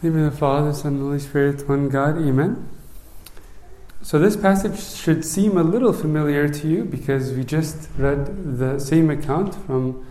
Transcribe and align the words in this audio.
In 0.00 0.12
the 0.12 0.18
name 0.18 0.26
of 0.28 0.32
the 0.34 0.38
Father, 0.38 0.72
Son, 0.72 0.94
and 0.94 1.02
Holy 1.02 1.18
Spirit, 1.18 1.68
one 1.68 1.88
God, 1.88 2.18
Amen. 2.18 2.68
So 4.00 4.20
this 4.20 4.36
passage 4.36 4.80
should 4.80 5.24
seem 5.24 5.58
a 5.58 5.64
little 5.64 5.92
familiar 5.92 6.48
to 6.48 6.68
you 6.68 6.84
because 6.84 7.32
we 7.32 7.42
just 7.42 7.88
read 7.98 8.58
the 8.58 8.78
same 8.78 9.10
account 9.10 9.56
from 9.56 10.06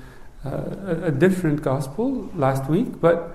uh, 0.46 0.50
a, 0.50 1.04
a 1.04 1.12
different 1.12 1.62
gospel 1.62 2.30
last 2.36 2.70
week, 2.70 3.00
but 3.00 3.34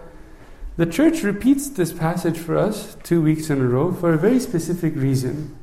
the 0.76 0.84
church 0.84 1.22
repeats 1.22 1.70
this 1.70 1.90
passage 1.90 2.36
for 2.36 2.58
us 2.58 2.98
two 3.02 3.22
weeks 3.22 3.48
in 3.48 3.58
a 3.58 3.66
row 3.66 3.90
for 3.90 4.12
a 4.12 4.18
very 4.18 4.38
specific 4.38 4.94
reason. 4.94 5.56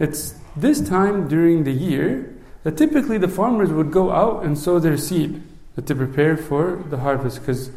It's 0.00 0.36
this 0.56 0.80
time 0.80 1.28
during 1.28 1.64
the 1.64 1.72
year 1.72 2.34
that 2.62 2.78
typically 2.78 3.18
the 3.18 3.28
farmers 3.28 3.68
would 3.68 3.92
go 3.92 4.10
out 4.10 4.42
and 4.42 4.58
sow 4.58 4.78
their 4.78 4.96
seed 4.96 5.42
to 5.84 5.94
prepare 5.94 6.38
for 6.38 6.82
the 6.88 7.00
harvest 7.00 7.40
because 7.40 7.70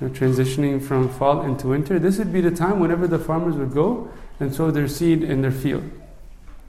you 0.00 0.08
know, 0.08 0.12
transitioning 0.12 0.82
from 0.82 1.08
fall 1.08 1.42
into 1.42 1.68
winter, 1.68 1.98
this 1.98 2.18
would 2.18 2.32
be 2.32 2.40
the 2.40 2.50
time 2.50 2.80
whenever 2.80 3.06
the 3.06 3.18
farmers 3.18 3.54
would 3.56 3.72
go 3.72 4.10
and 4.40 4.54
sow 4.54 4.70
their 4.70 4.88
seed 4.88 5.22
in 5.22 5.42
their 5.42 5.52
field. 5.52 5.88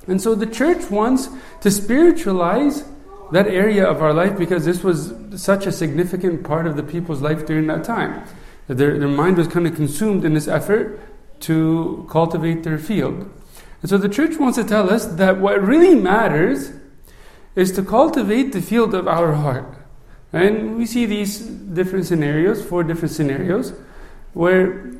And 0.07 0.21
so 0.21 0.35
the 0.35 0.45
church 0.45 0.91
wants 0.91 1.29
to 1.61 1.71
spiritualize 1.71 2.85
that 3.31 3.48
area 3.48 3.85
of 3.85 4.01
our 4.01 4.13
life 4.13 4.38
because 4.38 4.65
this 4.65 4.84
was 4.84 5.13
such 5.35 5.65
a 5.65 5.71
significant 5.71 6.43
part 6.43 6.67
of 6.67 6.75
the 6.75 6.84
people's 6.84 7.21
life 7.21 7.45
during 7.45 7.67
that 7.67 7.84
time. 7.84 8.23
Their, 8.67 8.98
their 8.99 9.07
mind 9.07 9.37
was 9.37 9.48
kind 9.48 9.67
of 9.67 9.76
consumed 9.76 10.26
in 10.26 10.34
this 10.34 10.48
effort 10.48 10.99
to 11.41 12.07
cultivate 12.09 12.63
their 12.63 12.77
field. 12.77 13.31
And 13.81 13.89
so 13.89 13.98
the 13.98 14.09
church 14.09 14.37
wants 14.39 14.57
to 14.57 14.63
tell 14.63 14.89
us 14.89 15.05
that 15.05 15.39
what 15.39 15.62
really 15.62 15.95
matters 15.95 16.71
is 17.55 17.71
to 17.73 17.84
cultivate 17.84 18.51
the 18.51 18.62
field 18.62 18.93
of 18.93 19.07
our 19.07 19.34
heart. 19.34 19.84
And 20.35 20.75
we 20.75 20.85
see 20.85 21.05
these 21.05 21.39
different 21.39 22.05
scenarios, 22.05 22.62
four 22.62 22.84
different 22.84 23.13
scenarios, 23.13 23.71
where 24.34 24.91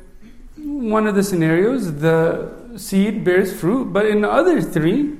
one 0.56 1.06
of 1.06 1.14
the 1.14 1.22
scenarios, 1.22 2.00
the 2.00 2.50
seed 2.76 3.22
bears 3.22 3.52
fruit, 3.52 3.92
but 3.92 4.06
in 4.06 4.22
the 4.22 4.30
other 4.30 4.62
three, 4.62 5.18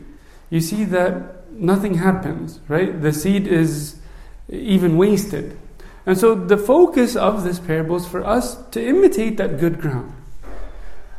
you 0.49 0.63
see 0.63 0.85
that 0.85 1.51
nothing 1.53 1.97
happens, 1.99 2.61
right? 2.67 3.03
The 3.03 3.13
seed 3.13 3.47
is 3.47 4.01
even 4.49 4.97
wasted. 4.97 5.59
And 6.07 6.17
so 6.17 6.35
the 6.35 6.57
focus 6.57 7.15
of 7.15 7.45
this 7.45 7.59
parable 7.59 7.97
is 7.97 8.07
for 8.07 8.25
us 8.25 8.57
to 8.71 8.83
imitate 8.83 9.37
that 9.37 9.61
good 9.61 9.79
ground. 9.79 10.15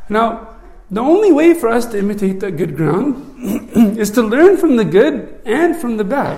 Now, 0.08 0.56
the 0.90 1.02
only 1.02 1.30
way 1.30 1.54
for 1.54 1.68
us 1.68 1.86
to 1.86 1.98
imitate 2.00 2.40
that 2.40 2.56
good 2.56 2.74
ground 2.74 3.14
is 3.96 4.10
to 4.12 4.22
learn 4.22 4.56
from 4.56 4.74
the 4.74 4.84
good 4.84 5.40
and 5.44 5.76
from 5.76 5.98
the 5.98 6.04
bad. 6.04 6.36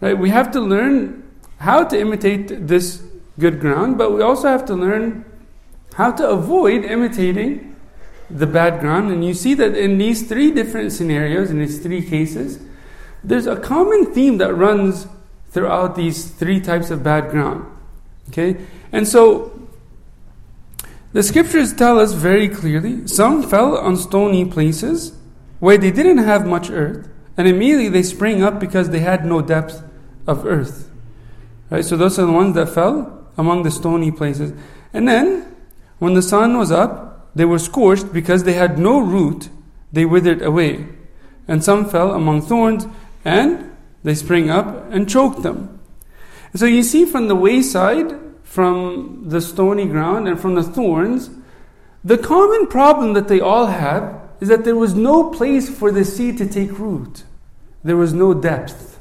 Right? 0.00 0.18
We 0.18 0.30
have 0.30 0.50
to 0.50 0.60
learn 0.60 1.22
how 1.58 1.84
to 1.84 1.98
imitate 1.98 2.66
this 2.66 3.02
good 3.38 3.60
ground, 3.60 3.98
but 3.98 4.12
we 4.12 4.22
also 4.22 4.48
have 4.48 4.64
to 4.66 4.74
learn 4.74 5.24
how 5.94 6.12
to 6.12 6.28
avoid 6.28 6.84
imitating 6.84 7.76
the 8.28 8.46
bad 8.46 8.80
ground. 8.80 9.10
And 9.10 9.24
you 9.24 9.34
see 9.34 9.54
that 9.54 9.76
in 9.76 9.98
these 9.98 10.28
three 10.28 10.50
different 10.50 10.92
scenarios, 10.92 11.50
in 11.50 11.58
these 11.58 11.80
three 11.80 12.04
cases, 12.04 12.60
there's 13.22 13.46
a 13.46 13.56
common 13.56 14.12
theme 14.12 14.38
that 14.38 14.54
runs 14.54 15.06
throughout 15.50 15.96
these 15.96 16.30
three 16.30 16.60
types 16.60 16.90
of 16.90 17.02
bad 17.02 17.30
ground. 17.30 17.66
Okay? 18.28 18.56
And 18.92 19.08
so 19.08 19.68
the 21.12 21.22
scriptures 21.22 21.72
tell 21.72 21.98
us 21.98 22.12
very 22.12 22.48
clearly 22.48 23.06
some 23.06 23.42
fell 23.42 23.76
on 23.76 23.96
stony 23.96 24.44
places 24.44 25.16
where 25.60 25.78
they 25.78 25.90
didn't 25.90 26.18
have 26.18 26.46
much 26.46 26.68
earth, 26.70 27.08
and 27.38 27.48
immediately 27.48 27.88
they 27.88 28.02
sprang 28.02 28.42
up 28.42 28.60
because 28.60 28.90
they 28.90 29.00
had 29.00 29.24
no 29.24 29.40
depth 29.40 29.82
of 30.26 30.44
earth. 30.44 30.90
Right? 31.70 31.84
So 31.84 31.96
those 31.96 32.18
are 32.18 32.26
the 32.26 32.32
ones 32.32 32.54
that 32.54 32.68
fell 32.68 33.26
among 33.36 33.62
the 33.62 33.70
stony 33.70 34.10
places. 34.10 34.52
And 34.92 35.08
then, 35.08 35.56
when 35.98 36.14
the 36.14 36.22
sun 36.22 36.56
was 36.58 36.70
up, 36.70 37.30
they 37.34 37.44
were 37.44 37.58
scorched 37.58 38.12
because 38.12 38.44
they 38.44 38.54
had 38.54 38.78
no 38.78 38.98
root, 38.98 39.48
they 39.92 40.04
withered 40.04 40.42
away. 40.42 40.86
And 41.48 41.62
some 41.62 41.88
fell 41.88 42.12
among 42.12 42.42
thorns, 42.42 42.86
and 43.24 43.76
they 44.02 44.14
sprang 44.14 44.50
up 44.50 44.90
and 44.90 45.08
choked 45.08 45.42
them. 45.42 45.80
So 46.54 46.64
you 46.64 46.82
see 46.82 47.04
from 47.04 47.28
the 47.28 47.34
wayside, 47.34 48.14
from 48.42 49.28
the 49.28 49.40
stony 49.40 49.86
ground, 49.86 50.28
and 50.28 50.40
from 50.40 50.54
the 50.54 50.62
thorns, 50.62 51.30
the 52.04 52.16
common 52.16 52.68
problem 52.68 53.14
that 53.14 53.28
they 53.28 53.40
all 53.40 53.66
had 53.66 54.20
is 54.40 54.48
that 54.48 54.64
there 54.64 54.76
was 54.76 54.94
no 54.94 55.30
place 55.30 55.68
for 55.68 55.90
the 55.90 56.04
seed 56.04 56.38
to 56.38 56.46
take 56.46 56.78
root. 56.78 57.24
There 57.82 57.96
was 57.96 58.12
no 58.12 58.32
depth. 58.32 59.00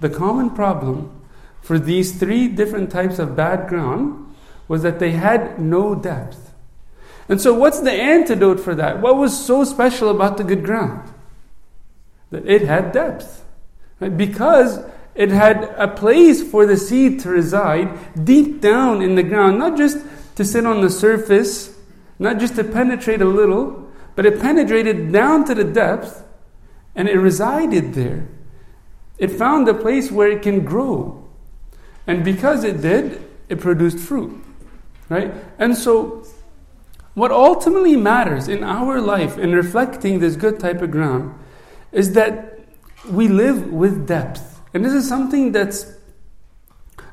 The 0.00 0.10
common 0.10 0.50
problem 0.50 1.19
for 1.62 1.78
these 1.78 2.18
three 2.18 2.48
different 2.48 2.90
types 2.90 3.18
of 3.18 3.36
bad 3.36 3.68
ground 3.68 4.34
was 4.68 4.82
that 4.82 4.98
they 4.98 5.12
had 5.12 5.60
no 5.60 5.94
depth. 5.94 6.52
And 7.28 7.40
so, 7.40 7.54
what's 7.54 7.80
the 7.80 7.92
antidote 7.92 8.58
for 8.60 8.74
that? 8.74 9.00
What 9.00 9.16
was 9.16 9.46
so 9.46 9.64
special 9.64 10.10
about 10.10 10.36
the 10.36 10.44
good 10.44 10.64
ground? 10.64 11.12
That 12.30 12.46
it 12.46 12.62
had 12.62 12.92
depth. 12.92 13.44
Right? 14.00 14.16
Because 14.16 14.80
it 15.14 15.30
had 15.30 15.64
a 15.76 15.88
place 15.88 16.42
for 16.42 16.66
the 16.66 16.76
seed 16.76 17.20
to 17.20 17.28
reside 17.28 18.24
deep 18.24 18.60
down 18.60 19.02
in 19.02 19.14
the 19.14 19.22
ground, 19.22 19.58
not 19.58 19.76
just 19.76 19.98
to 20.36 20.44
sit 20.44 20.64
on 20.66 20.80
the 20.80 20.90
surface, 20.90 21.76
not 22.18 22.38
just 22.38 22.56
to 22.56 22.64
penetrate 22.64 23.20
a 23.20 23.26
little, 23.26 23.88
but 24.14 24.26
it 24.26 24.40
penetrated 24.40 25.12
down 25.12 25.44
to 25.44 25.54
the 25.54 25.64
depth 25.64 26.24
and 26.94 27.08
it 27.08 27.16
resided 27.16 27.94
there. 27.94 28.28
It 29.18 29.28
found 29.28 29.68
a 29.68 29.74
place 29.74 30.10
where 30.10 30.30
it 30.30 30.42
can 30.42 30.64
grow. 30.64 31.19
And 32.06 32.24
because 32.24 32.64
it 32.64 32.80
did, 32.80 33.22
it 33.48 33.60
produced 33.60 33.98
fruit. 33.98 34.42
Right? 35.08 35.32
And 35.58 35.76
so, 35.76 36.24
what 37.14 37.32
ultimately 37.32 37.96
matters 37.96 38.48
in 38.48 38.62
our 38.62 39.00
life 39.00 39.36
in 39.36 39.52
reflecting 39.52 40.20
this 40.20 40.36
good 40.36 40.60
type 40.60 40.80
of 40.80 40.90
ground 40.90 41.34
is 41.92 42.12
that 42.12 42.60
we 43.10 43.28
live 43.28 43.72
with 43.72 44.06
depth. 44.06 44.60
And 44.72 44.84
this 44.84 44.92
is 44.92 45.08
something 45.08 45.50
that's 45.52 45.96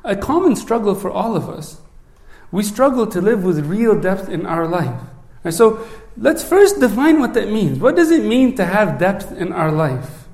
a 0.03 0.15
common 0.15 0.55
struggle 0.55 0.93
for 0.93 1.09
all 1.09 1.35
of 1.35 1.49
us. 1.49 1.81
We 2.51 2.63
struggle 2.63 3.07
to 3.07 3.19
live 3.19 3.43
with 3.43 3.65
real 3.65 3.99
depth 3.99 4.29
in 4.29 4.45
our 4.45 4.67
life. 4.67 5.01
And 5.43 5.53
so, 5.53 5.85
let's 6.15 6.43
first 6.43 6.79
define 6.79 7.19
what 7.19 7.33
that 7.33 7.49
means. 7.51 7.79
What 7.79 7.95
does 7.95 8.11
it 8.11 8.23
mean 8.23 8.55
to 8.55 8.65
have 8.65 8.99
depth 8.99 9.31
in 9.31 9.51
our 9.51 9.71
life? 9.71 10.27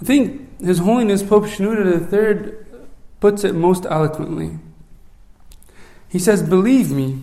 I 0.00 0.04
think 0.04 0.60
His 0.60 0.78
Holiness 0.78 1.22
Pope 1.22 1.44
Shenouda 1.44 2.10
III 2.12 2.61
puts 3.22 3.44
it 3.44 3.54
most 3.54 3.86
eloquently. 3.86 4.58
He 6.08 6.18
says, 6.18 6.42
Believe 6.42 6.90
me, 6.90 7.22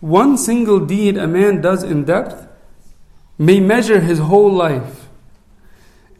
one 0.00 0.36
single 0.36 0.80
deed 0.80 1.16
a 1.16 1.28
man 1.28 1.60
does 1.60 1.84
in 1.84 2.04
depth 2.04 2.48
may 3.38 3.60
measure 3.60 4.00
his 4.00 4.18
whole 4.18 4.52
life. 4.52 5.08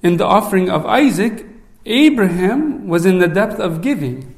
In 0.00 0.16
the 0.16 0.24
offering 0.24 0.70
of 0.70 0.86
Isaac, 0.86 1.44
Abraham 1.84 2.86
was 2.86 3.04
in 3.04 3.18
the 3.18 3.26
depth 3.26 3.58
of 3.58 3.82
giving. 3.82 4.32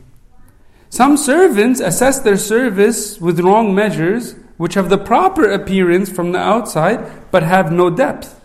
Some 0.88 1.18
servants 1.18 1.80
assess 1.80 2.18
their 2.20 2.38
service 2.38 3.20
with 3.20 3.40
wrong 3.40 3.74
measures, 3.74 4.36
which 4.56 4.72
have 4.72 4.88
the 4.88 4.96
proper 4.96 5.50
appearance 5.50 6.08
from 6.08 6.32
the 6.32 6.38
outside 6.38 7.30
but 7.30 7.42
have 7.42 7.70
no 7.70 7.90
depth. 7.90 8.40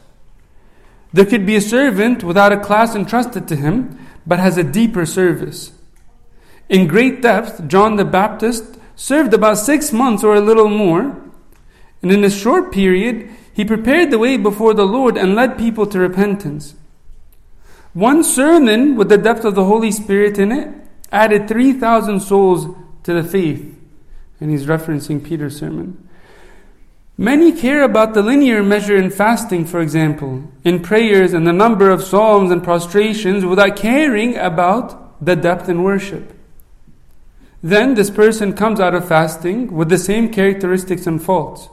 There 1.14 1.26
could 1.26 1.46
be 1.46 1.56
a 1.56 1.62
servant 1.62 2.22
without 2.22 2.52
a 2.52 2.60
class 2.60 2.96
entrusted 2.96 3.48
to 3.48 3.56
him 3.56 3.98
but 4.28 4.40
has 4.40 4.58
a 4.58 4.64
deeper 4.64 5.06
service. 5.06 5.72
In 6.70 6.88
great 6.88 7.22
depth, 7.22 7.68
John 7.68 7.98
the 7.98 8.06
Baptist 8.06 8.78
served 8.96 9.34
about 9.34 9.58
six 9.58 9.92
months 9.92 10.24
or 10.24 10.36
a 10.36 10.42
little 10.42 10.70
more, 10.70 11.22
and 12.02 12.12
in 12.12 12.24
a 12.24 12.30
short 12.30 12.72
period, 12.72 13.30
he 13.54 13.64
prepared 13.64 14.12
the 14.12 14.20
way 14.20 14.38
before 14.38 14.74
the 14.74 14.86
Lord 14.86 15.18
and 15.18 15.36
led 15.36 15.58
people 15.58 15.86
to 15.88 16.00
repentance. 16.00 16.76
One 17.94 18.24
sermon 18.24 18.96
with 18.96 19.10
the 19.10 19.18
depth 19.18 19.46
of 19.46 19.56
the 19.56 19.66
Holy 19.66 19.92
Spirit 19.92 20.40
in 20.40 20.52
it 20.52 20.74
added 21.12 21.48
3,000 21.48 22.20
souls 22.20 22.76
to 23.04 23.14
the 23.14 23.24
faith. 23.24 23.80
And 24.40 24.50
he's 24.50 24.66
referencing 24.66 25.24
Peter's 25.24 25.58
sermon. 25.58 26.10
Many 27.16 27.52
care 27.52 27.84
about 27.84 28.16
the 28.16 28.24
linear 28.24 28.64
measure 28.64 28.98
in 28.98 29.12
fasting, 29.12 29.66
for 29.66 29.80
example, 29.80 30.52
in 30.64 30.82
prayers 30.82 31.34
and 31.34 31.46
the 31.46 31.54
number 31.54 31.92
of 31.92 32.04
psalms 32.04 32.50
and 32.50 32.64
prostrations 32.64 33.46
without 33.46 33.76
caring 33.76 34.36
about 34.36 35.24
the 35.24 35.36
depth 35.36 35.70
in 35.70 35.84
worship. 35.84 36.34
Then 37.64 37.94
this 37.94 38.10
person 38.10 38.52
comes 38.54 38.82
out 38.82 38.94
of 38.94 39.08
fasting 39.08 39.72
with 39.72 39.88
the 39.88 39.98
same 39.98 40.30
characteristics 40.30 41.08
and 41.08 41.24
faults. 41.24 41.70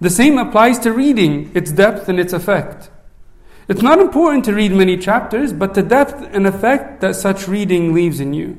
The 0.00 0.08
same 0.08 0.38
applies 0.38 0.78
to 0.80 0.92
reading, 0.92 1.50
its 1.52 1.72
depth 1.72 2.08
and 2.08 2.20
its 2.20 2.32
effect. 2.32 2.90
It's 3.66 3.82
not 3.82 3.98
important 3.98 4.44
to 4.44 4.54
read 4.54 4.70
many 4.70 4.96
chapters, 4.96 5.52
but 5.52 5.74
the 5.74 5.82
depth 5.82 6.28
and 6.32 6.46
effect 6.46 7.00
that 7.00 7.16
such 7.16 7.48
reading 7.48 7.92
leaves 7.92 8.20
in 8.20 8.34
you. 8.34 8.56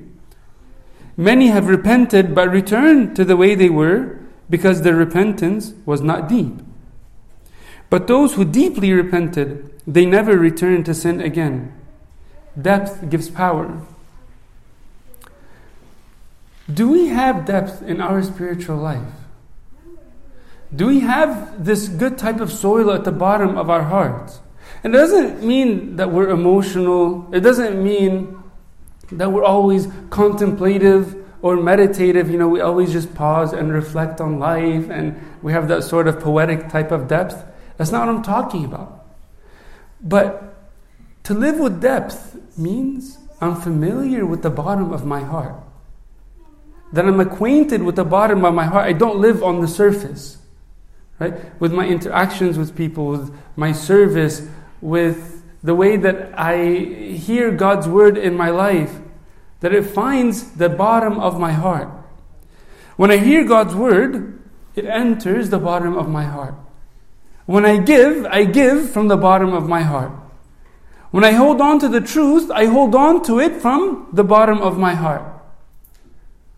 Many 1.15 1.47
have 1.47 1.69
repented 1.69 2.35
but 2.35 2.49
returned 2.49 3.15
to 3.15 3.23
the 3.23 3.37
way 3.37 3.55
they 3.55 3.69
were 3.69 4.19
because 4.49 4.81
their 4.81 4.95
repentance 4.95 5.73
was 5.85 6.01
not 6.01 6.27
deep. 6.27 6.59
But 7.89 8.07
those 8.07 8.33
who 8.33 8.43
deeply 8.43 8.91
repented, 8.91 9.71
they 9.87 10.05
never 10.05 10.37
returned 10.37 10.85
to 10.87 10.93
sin 10.93 11.21
again. 11.21 11.71
Depth 12.61 13.09
gives 13.09 13.29
power. 13.29 13.81
Do 16.71 16.89
we 16.89 17.07
have 17.07 17.45
depth 17.45 17.83
in 17.83 18.01
our 18.01 18.23
spiritual 18.23 18.77
life? 18.77 19.13
Do 20.75 20.87
we 20.87 21.01
have 21.01 21.63
this 21.63 21.87
good 21.87 22.17
type 22.17 22.39
of 22.39 22.51
soil 22.51 22.91
at 22.91 23.03
the 23.03 23.11
bottom 23.11 23.57
of 23.57 23.69
our 23.69 23.83
hearts? 23.83 24.39
It 24.83 24.89
doesn't 24.89 25.43
mean 25.43 25.95
that 25.97 26.11
we're 26.11 26.29
emotional, 26.29 27.29
it 27.33 27.41
doesn't 27.41 27.81
mean 27.83 28.41
that 29.11 29.31
we're 29.31 29.43
always 29.43 29.87
contemplative 30.09 31.15
or 31.41 31.55
meditative. 31.57 32.31
You 32.31 32.39
know, 32.39 32.47
we 32.47 32.61
always 32.61 32.91
just 32.91 33.13
pause 33.13 33.53
and 33.53 33.71
reflect 33.71 34.19
on 34.19 34.39
life 34.39 34.89
and 34.89 35.19
we 35.43 35.53
have 35.53 35.67
that 35.67 35.83
sort 35.83 36.07
of 36.07 36.19
poetic 36.19 36.69
type 36.69 36.91
of 36.91 37.07
depth. 37.07 37.45
That's 37.77 37.91
not 37.91 38.07
what 38.07 38.15
I'm 38.15 38.23
talking 38.23 38.65
about. 38.65 39.05
But 40.01 40.55
to 41.25 41.35
live 41.35 41.59
with 41.59 41.81
depth 41.81 42.57
means 42.57 43.19
I'm 43.39 43.55
familiar 43.55 44.25
with 44.25 44.41
the 44.41 44.49
bottom 44.49 44.91
of 44.91 45.05
my 45.05 45.21
heart. 45.21 45.64
That 46.95 47.05
I'm 47.05 47.19
acquainted 47.19 47.83
with 47.83 47.97
the 47.97 48.05
bottom 48.05 48.45
of 48.45 48.53
my 48.53 48.63
heart. 48.63 48.85
I 48.87 48.93
don't 48.93 49.19
live 49.19 49.43
on 49.43 49.59
the 49.59 49.67
surface. 49.67 50.37
Right? 51.19 51.59
With 51.59 51.73
my 51.73 51.85
interactions 51.85 52.57
with 52.57 52.73
people, 52.73 53.07
with 53.07 53.37
my 53.57 53.73
service, 53.73 54.47
with 54.79 55.43
the 55.61 55.75
way 55.75 55.97
that 55.97 56.39
I 56.39 56.65
hear 57.19 57.51
God's 57.51 57.85
word 57.85 58.17
in 58.17 58.37
my 58.37 58.49
life, 58.49 58.95
that 59.59 59.73
it 59.73 59.83
finds 59.83 60.51
the 60.51 60.69
bottom 60.69 61.19
of 61.19 61.37
my 61.37 61.51
heart. 61.51 61.89
When 62.95 63.11
I 63.11 63.17
hear 63.17 63.43
God's 63.43 63.75
word, 63.75 64.39
it 64.73 64.85
enters 64.85 65.49
the 65.49 65.59
bottom 65.59 65.97
of 65.97 66.07
my 66.07 66.23
heart. 66.23 66.55
When 67.45 67.65
I 67.65 67.77
give, 67.77 68.25
I 68.25 68.45
give 68.45 68.89
from 68.89 69.09
the 69.09 69.17
bottom 69.17 69.53
of 69.53 69.67
my 69.67 69.81
heart. 69.81 70.13
When 71.11 71.25
I 71.25 71.31
hold 71.31 71.59
on 71.59 71.79
to 71.79 71.89
the 71.89 71.99
truth, 71.99 72.49
I 72.51 72.67
hold 72.67 72.95
on 72.95 73.21
to 73.23 73.39
it 73.39 73.61
from 73.61 74.07
the 74.13 74.23
bottom 74.23 74.61
of 74.61 74.77
my 74.77 74.95
heart. 74.95 75.34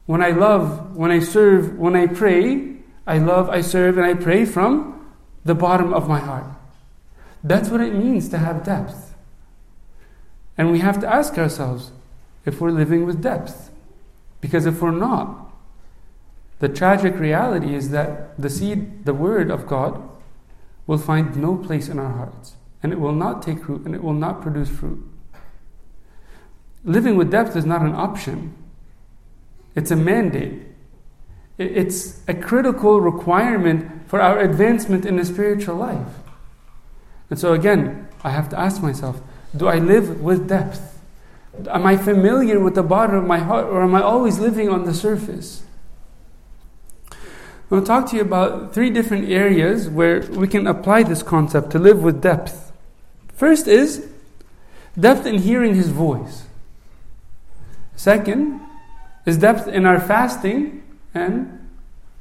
When 0.08 0.24
I 0.24 0.32
love, 0.32 0.96
when 0.96 1.12
I 1.12 1.20
serve, 1.20 1.78
when 1.78 1.96
I 1.96 2.08
pray, 2.08 2.78
I 3.06 3.20
love, 3.20 3.50
I 3.50 3.62
serve, 3.62 3.98
and 3.98 4.06
I 4.06 4.16
pray 4.16 4.44
from 4.44 5.06
the 5.46 5.54
bottom 5.54 5.94
of 5.94 6.10
my 6.10 6.20
heart. 6.20 6.46
That's 7.44 7.70
what 7.70 7.82
it 7.82 7.94
means 7.94 8.28
to 8.30 8.40
have 8.40 8.64
depth. 8.64 9.14
And 10.58 10.72
we 10.72 10.80
have 10.80 11.00
to 11.02 11.08
ask 11.08 11.38
ourselves 11.38 11.92
if 12.46 12.60
we're 12.60 12.72
living 12.72 13.06
with 13.06 13.22
depth. 13.22 13.70
Because 14.42 14.66
if 14.66 14.82
we're 14.82 14.92
not, 14.92 15.52
the 16.60 16.70
tragic 16.70 17.20
reality 17.20 17.76
is 17.76 17.92
that 17.92 18.36
the 18.42 18.50
seed, 18.50 19.06
the 19.06 19.14
word 19.14 19.52
of 19.52 19.68
God, 19.68 20.02
will 20.88 20.98
find 20.98 21.36
no 21.36 21.56
place 21.58 21.90
in 21.90 22.00
our 22.00 22.12
hearts 22.12 22.56
and 22.82 22.94
it 22.94 23.00
will 23.00 23.14
not 23.14 23.42
take 23.42 23.68
root 23.68 23.86
and 23.86 23.94
it 23.94 24.04
will 24.04 24.14
not 24.14 24.42
produce 24.42 24.70
fruit. 24.70 25.04
Living 26.84 27.18
with 27.18 27.30
depth 27.30 27.56
is 27.56 27.66
not 27.66 27.82
an 27.82 27.94
option, 27.94 28.56
it's 29.78 29.92
a 29.92 29.96
mandate. 29.96 30.64
It's 31.60 32.20
a 32.28 32.34
critical 32.34 33.00
requirement 33.00 34.10
for 34.10 34.20
our 34.20 34.40
advancement 34.40 35.06
in 35.06 35.18
the 35.18 35.26
spiritual 35.26 35.76
life. 35.76 36.08
And 37.30 37.38
so, 37.38 37.54
again, 37.54 38.08
I 38.24 38.32
have 38.32 38.50
to 38.50 38.60
ask 38.60 38.82
myself 38.82 39.22
do 39.56 39.68
I 39.68 39.78
live 39.78 40.20
with 40.22 40.50
depth? 40.50 41.00
Am 41.70 41.86
I 41.86 41.96
familiar 41.96 42.60
with 42.60 42.74
the 42.74 42.84
bottom 42.84 43.16
of 43.16 43.26
my 43.26 43.38
heart, 43.38 43.66
or 43.68 43.84
am 43.84 43.94
I 43.94 44.02
always 44.02 44.40
living 44.40 44.68
on 44.68 44.86
the 44.86 44.94
surface? 44.94 45.64
I 47.12 47.16
will 47.70 47.84
talk 47.84 48.10
to 48.10 48.16
you 48.16 48.24
about 48.24 48.74
three 48.74 48.90
different 48.90 49.30
areas 49.30 49.90
where 49.90 50.22
we 50.22 50.48
can 50.48 50.66
apply 50.66 51.04
this 51.04 51.22
concept 51.22 51.72
to 51.72 51.80
live 51.80 52.02
with 52.02 52.22
depth. 52.22 52.72
First 53.34 53.68
is 53.68 54.08
depth 55.00 55.28
in 55.28 55.40
hearing 55.40 55.76
His 55.76 55.90
voice. 55.90 56.46
Second 57.96 58.67
is 59.28 59.38
depth 59.38 59.68
in 59.68 59.86
our 59.86 60.00
fasting, 60.00 60.82
and 61.14 61.70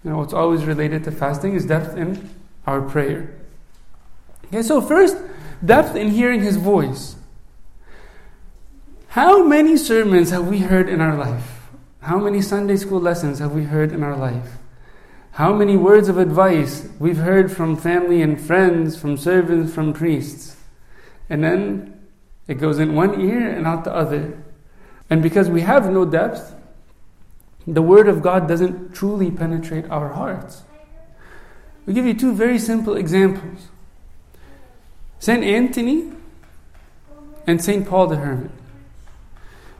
you 0.04 0.10
know 0.10 0.18
what's 0.18 0.34
always 0.34 0.64
related 0.64 1.04
to 1.04 1.10
fasting 1.10 1.54
is 1.54 1.64
depth 1.64 1.96
in 1.96 2.28
our 2.66 2.82
prayer. 2.82 3.34
Okay, 4.46 4.60
so 4.62 4.82
first, 4.82 5.16
depth 5.64 5.96
in 5.96 6.10
hearing 6.10 6.42
His 6.42 6.56
voice. 6.56 7.16
How 9.08 9.42
many 9.42 9.78
sermons 9.78 10.28
have 10.28 10.48
we 10.48 10.58
heard 10.58 10.90
in 10.90 11.00
our 11.00 11.16
life? 11.16 11.70
How 12.00 12.18
many 12.18 12.42
Sunday 12.42 12.76
school 12.76 13.00
lessons 13.00 13.38
have 13.38 13.52
we 13.52 13.64
heard 13.64 13.92
in 13.92 14.02
our 14.02 14.16
life? 14.16 14.58
How 15.32 15.54
many 15.54 15.78
words 15.78 16.10
of 16.10 16.18
advice 16.18 16.86
we've 16.98 17.16
heard 17.16 17.50
from 17.50 17.76
family 17.76 18.20
and 18.20 18.38
friends, 18.38 18.98
from 19.00 19.16
servants, 19.16 19.72
from 19.72 19.94
priests? 19.94 20.56
and 21.28 21.42
then 21.42 22.06
it 22.46 22.54
goes 22.54 22.78
in 22.78 22.94
one 22.94 23.20
ear 23.20 23.48
and 23.48 23.66
out 23.66 23.84
the 23.84 23.94
other. 23.94 24.38
And 25.10 25.22
because 25.22 25.48
we 25.48 25.62
have 25.62 25.90
no 25.90 26.04
depth, 26.04 26.54
the 27.66 27.82
Word 27.82 28.08
of 28.08 28.22
God 28.22 28.46
doesn't 28.46 28.94
truly 28.94 29.30
penetrate 29.30 29.88
our 29.90 30.10
hearts. 30.10 30.62
We'll 31.84 31.94
give 31.94 32.06
you 32.06 32.14
two 32.14 32.34
very 32.34 32.58
simple 32.58 32.96
examples 32.96 33.68
St. 35.18 35.42
Anthony 35.42 36.12
and 37.46 37.62
St. 37.62 37.86
Paul 37.88 38.08
the 38.08 38.16
Hermit. 38.16 38.50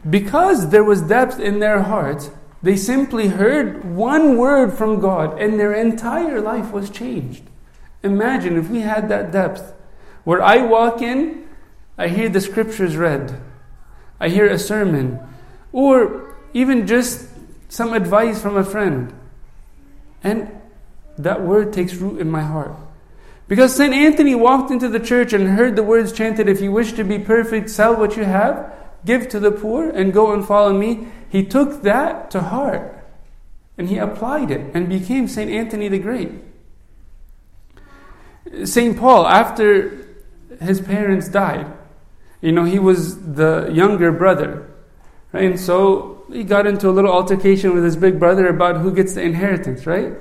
Because 0.09 0.71
there 0.71 0.85
was 0.85 1.03
depth 1.03 1.41
in 1.41 1.59
their 1.59 1.83
hearts, 1.83 2.31
they 2.63 2.77
simply 2.77 3.29
heard 3.29 3.85
one 3.85 4.37
word 4.37 4.73
from 4.73 5.01
God 5.01 5.41
and 5.41 5.59
their 5.59 5.75
entire 5.75 6.41
life 6.41 6.73
was 6.73 6.91
changed. 6.91 7.43
Imagine 8.03 8.57
if 8.57 8.69
we 8.71 8.81
had 8.81 9.09
that 9.09 9.33
depth 9.33 9.75
where 10.25 10.43
I 10.43 10.59
walk 10.59 11.03
in, 11.03 11.45
I 11.99 12.09
hear 12.09 12.29
the 12.29 12.41
scriptures 12.41 12.97
read, 12.97 13.41
I 14.21 14.29
hear 14.29 14.47
a 14.49 14.59
sermon, 14.59 15.19
or 15.73 16.35
even 16.53 16.87
just 16.87 17.29
some 17.69 17.93
advice 17.93 18.41
from 18.41 18.57
a 18.57 18.65
friend. 18.65 19.13
And 20.23 20.61
that 21.19 21.43
word 21.43 21.73
takes 21.73 21.95
root 21.95 22.21
in 22.21 22.31
my 22.31 22.43
heart. 22.43 22.77
Because 23.49 23.77
St. 23.77 23.95
Anthony 23.95 24.35
walked 24.35 24.71
into 24.71 24.89
the 24.89 24.99
church 24.99 25.33
and 25.33 25.49
heard 25.49 25.77
the 25.77 25.83
words 25.83 26.13
chanted, 26.13 26.49
If 26.49 26.61
you 26.61 26.73
wish 26.73 26.93
to 26.95 27.05
be 27.05 27.19
perfect, 27.19 27.71
sell 27.71 27.97
what 27.97 28.17
you 28.17 28.25
have, 28.25 28.73
give 29.05 29.29
to 29.29 29.39
the 29.39 29.53
poor, 29.53 29.89
and 29.89 30.13
go 30.13 30.33
and 30.33 30.45
follow 30.45 30.73
me. 30.73 31.07
He 31.29 31.45
took 31.45 31.83
that 31.83 32.31
to 32.33 32.41
heart 32.41 32.97
and 33.79 33.89
he 33.89 33.99
applied 33.99 34.51
it 34.51 34.75
and 34.75 34.89
became 34.89 35.29
St. 35.29 35.51
Anthony 35.51 35.89
the 35.89 35.99
Great. 35.99 36.31
St. 38.65 38.97
Paul, 38.97 39.27
after 39.27 40.07
his 40.61 40.81
parents 40.81 41.29
died. 41.29 41.71
You 42.41 42.53
know, 42.53 42.65
he 42.65 42.79
was 42.79 43.35
the 43.35 43.71
younger 43.73 44.13
brother. 44.13 44.71
Right? 45.33 45.45
And 45.45 45.61
so 45.61 46.16
he 46.31 46.45
got 46.45 46.67
into 46.67 46.89
a 46.89 46.93
little 46.93 47.11
altercation 47.11 47.75
with 47.75 47.85
his 47.85 47.97
big 47.97 48.19
brother 48.19 48.47
about 48.49 48.79
who 48.79 48.93
gets 48.93 49.15
the 49.15 49.23
inheritance, 49.23 49.87
right? 49.87 50.15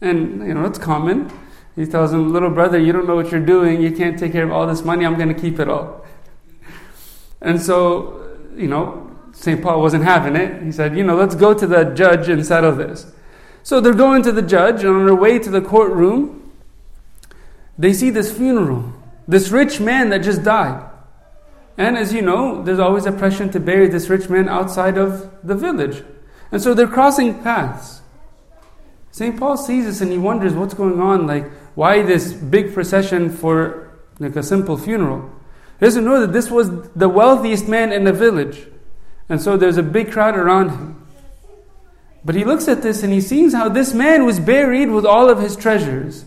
And, 0.00 0.46
you 0.46 0.54
know, 0.54 0.64
it's 0.64 0.78
common. 0.78 1.30
He 1.76 1.86
tells 1.86 2.12
him, 2.12 2.32
Little 2.32 2.50
brother, 2.50 2.78
you 2.78 2.92
don't 2.92 3.06
know 3.06 3.16
what 3.16 3.30
you're 3.30 3.44
doing. 3.44 3.82
You 3.82 3.92
can't 3.92 4.18
take 4.18 4.32
care 4.32 4.44
of 4.44 4.52
all 4.52 4.66
this 4.66 4.84
money. 4.84 5.04
I'm 5.04 5.16
going 5.16 5.34
to 5.34 5.40
keep 5.40 5.58
it 5.58 5.68
all. 5.68 6.04
And 7.40 7.60
so, 7.60 8.38
you 8.56 8.68
know, 8.68 9.10
St. 9.32 9.60
Paul 9.60 9.80
wasn't 9.80 10.04
having 10.04 10.36
it. 10.36 10.62
He 10.62 10.72
said, 10.72 10.96
You 10.96 11.04
know, 11.04 11.16
let's 11.16 11.34
go 11.34 11.54
to 11.54 11.66
the 11.66 11.84
judge 11.84 12.28
and 12.28 12.44
settle 12.44 12.72
this. 12.72 13.12
So 13.62 13.80
they're 13.80 13.94
going 13.94 14.22
to 14.24 14.32
the 14.32 14.42
judge, 14.42 14.84
and 14.84 14.94
on 14.94 15.06
their 15.06 15.14
way 15.14 15.38
to 15.38 15.50
the 15.50 15.60
courtroom, 15.60 16.52
they 17.78 17.92
see 17.92 18.10
this 18.10 18.36
funeral. 18.36 18.92
This 19.26 19.50
rich 19.50 19.80
man 19.80 20.10
that 20.10 20.18
just 20.18 20.42
died. 20.44 20.88
And 21.76 21.96
as 21.96 22.12
you 22.12 22.22
know, 22.22 22.62
there's 22.62 22.78
always 22.78 23.06
a 23.06 23.12
pressure 23.12 23.48
to 23.48 23.60
bury 23.60 23.88
this 23.88 24.08
rich 24.08 24.28
man 24.28 24.48
outside 24.48 24.96
of 24.96 25.30
the 25.42 25.54
village. 25.54 26.04
And 26.52 26.62
so 26.62 26.72
they're 26.72 26.86
crossing 26.86 27.42
paths. 27.42 28.00
St. 29.10 29.38
Paul 29.38 29.56
sees 29.56 29.84
this 29.84 30.00
and 30.00 30.10
he 30.10 30.18
wonders 30.18 30.54
what's 30.54 30.74
going 30.74 31.00
on, 31.00 31.26
like, 31.26 31.50
why 31.74 32.02
this 32.02 32.32
big 32.32 32.72
procession 32.72 33.30
for 33.30 33.98
like 34.18 34.36
a 34.36 34.42
simple 34.42 34.76
funeral? 34.76 35.30
He 35.80 35.86
doesn't 35.86 36.04
know 36.04 36.20
that 36.20 36.32
this 36.32 36.50
was 36.50 36.88
the 36.90 37.08
wealthiest 37.08 37.68
man 37.68 37.92
in 37.92 38.04
the 38.04 38.12
village. 38.12 38.66
And 39.28 39.40
so 39.40 39.56
there's 39.56 39.76
a 39.76 39.82
big 39.82 40.12
crowd 40.12 40.36
around 40.36 40.70
him. 40.70 41.06
But 42.24 42.34
he 42.34 42.44
looks 42.44 42.68
at 42.68 42.82
this 42.82 43.02
and 43.02 43.12
he 43.12 43.20
sees 43.20 43.52
how 43.52 43.68
this 43.68 43.92
man 43.92 44.24
was 44.24 44.40
buried 44.40 44.90
with 44.90 45.04
all 45.04 45.28
of 45.28 45.40
his 45.40 45.56
treasures 45.56 46.24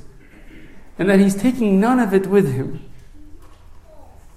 and 1.00 1.10
that 1.10 1.20
he's 1.20 1.36
taking 1.36 1.80
none 1.80 2.00
of 2.00 2.14
it 2.14 2.28
with 2.28 2.54
him. 2.54 2.84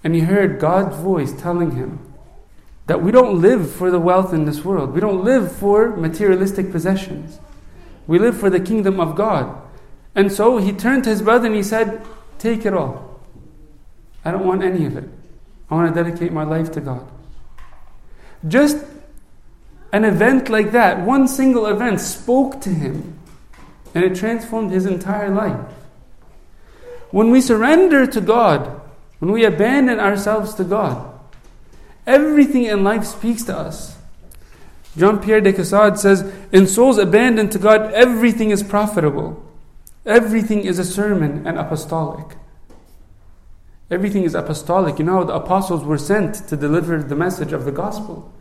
And 0.02 0.14
he 0.14 0.22
heard 0.22 0.58
God's 0.58 0.96
voice 0.96 1.32
telling 1.32 1.72
him 1.72 1.98
that 2.86 3.02
we 3.02 3.12
don't 3.12 3.40
live 3.40 3.70
for 3.70 3.90
the 3.90 4.00
wealth 4.00 4.32
in 4.32 4.46
this 4.46 4.64
world. 4.64 4.92
We 4.92 5.00
don't 5.00 5.22
live 5.22 5.52
for 5.52 5.94
materialistic 5.96 6.72
possessions. 6.72 7.38
We 8.06 8.18
live 8.18 8.36
for 8.36 8.50
the 8.50 8.60
kingdom 8.60 8.98
of 8.98 9.14
God. 9.14 9.60
And 10.14 10.32
so 10.32 10.56
he 10.58 10.72
turned 10.72 11.04
to 11.04 11.10
his 11.10 11.22
brother 11.22 11.46
and 11.46 11.54
he 11.54 11.62
said, 11.62 12.04
Take 12.38 12.66
it 12.66 12.74
all. 12.74 13.20
I 14.24 14.30
don't 14.30 14.46
want 14.46 14.62
any 14.62 14.86
of 14.86 14.96
it. 14.96 15.08
I 15.70 15.74
want 15.74 15.94
to 15.94 16.02
dedicate 16.02 16.32
my 16.32 16.42
life 16.42 16.72
to 16.72 16.80
God. 16.80 17.06
Just 18.48 18.84
an 19.92 20.04
event 20.04 20.48
like 20.48 20.72
that, 20.72 21.00
one 21.04 21.28
single 21.28 21.66
event, 21.66 22.00
spoke 22.00 22.60
to 22.62 22.70
him 22.70 23.18
and 23.94 24.04
it 24.04 24.14
transformed 24.14 24.70
his 24.72 24.86
entire 24.86 25.30
life. 25.30 25.60
When 27.10 27.30
we 27.30 27.40
surrender 27.40 28.06
to 28.06 28.20
God, 28.20 28.79
when 29.20 29.32
we 29.32 29.44
abandon 29.44 30.00
ourselves 30.00 30.54
to 30.54 30.64
God, 30.64 31.18
everything 32.06 32.64
in 32.64 32.82
life 32.82 33.04
speaks 33.04 33.44
to 33.44 33.56
us. 33.56 33.96
Jean 34.96 35.18
Pierre 35.18 35.40
de 35.40 35.52
Caussade 35.52 35.98
says, 35.98 36.22
In 36.50 36.66
souls 36.66 36.98
abandoned 36.98 37.52
to 37.52 37.58
God, 37.58 37.92
everything 37.92 38.50
is 38.50 38.62
profitable. 38.62 39.46
Everything 40.04 40.64
is 40.64 40.78
a 40.78 40.84
sermon 40.84 41.46
and 41.46 41.58
apostolic. 41.58 42.36
Everything 43.90 44.24
is 44.24 44.34
apostolic. 44.34 44.98
You 44.98 45.04
know, 45.04 45.24
the 45.24 45.34
apostles 45.34 45.84
were 45.84 45.98
sent 45.98 46.48
to 46.48 46.56
deliver 46.56 47.02
the 47.02 47.14
message 47.14 47.52
of 47.52 47.64
the 47.64 47.72
gospel. 47.72 48.32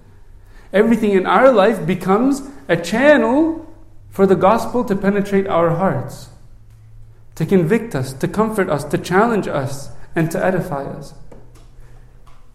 Everything 0.72 1.12
in 1.12 1.26
our 1.26 1.52
life 1.52 1.86
becomes 1.86 2.44
a 2.68 2.78
channel 2.78 3.66
for 4.10 4.26
the 4.26 4.36
gospel 4.36 4.84
to 4.86 4.96
penetrate 4.96 5.48
our 5.48 5.72
hearts, 5.72 6.30
to 7.36 7.46
convict 7.46 7.96
us, 7.96 8.14
to 8.14 8.28
comfort 8.28 8.70
us, 8.70 8.84
to 8.86 8.98
challenge 8.98 9.48
us, 9.48 9.90
and 10.16 10.30
to 10.32 10.44
edify 10.44 10.84
us. 10.84 11.14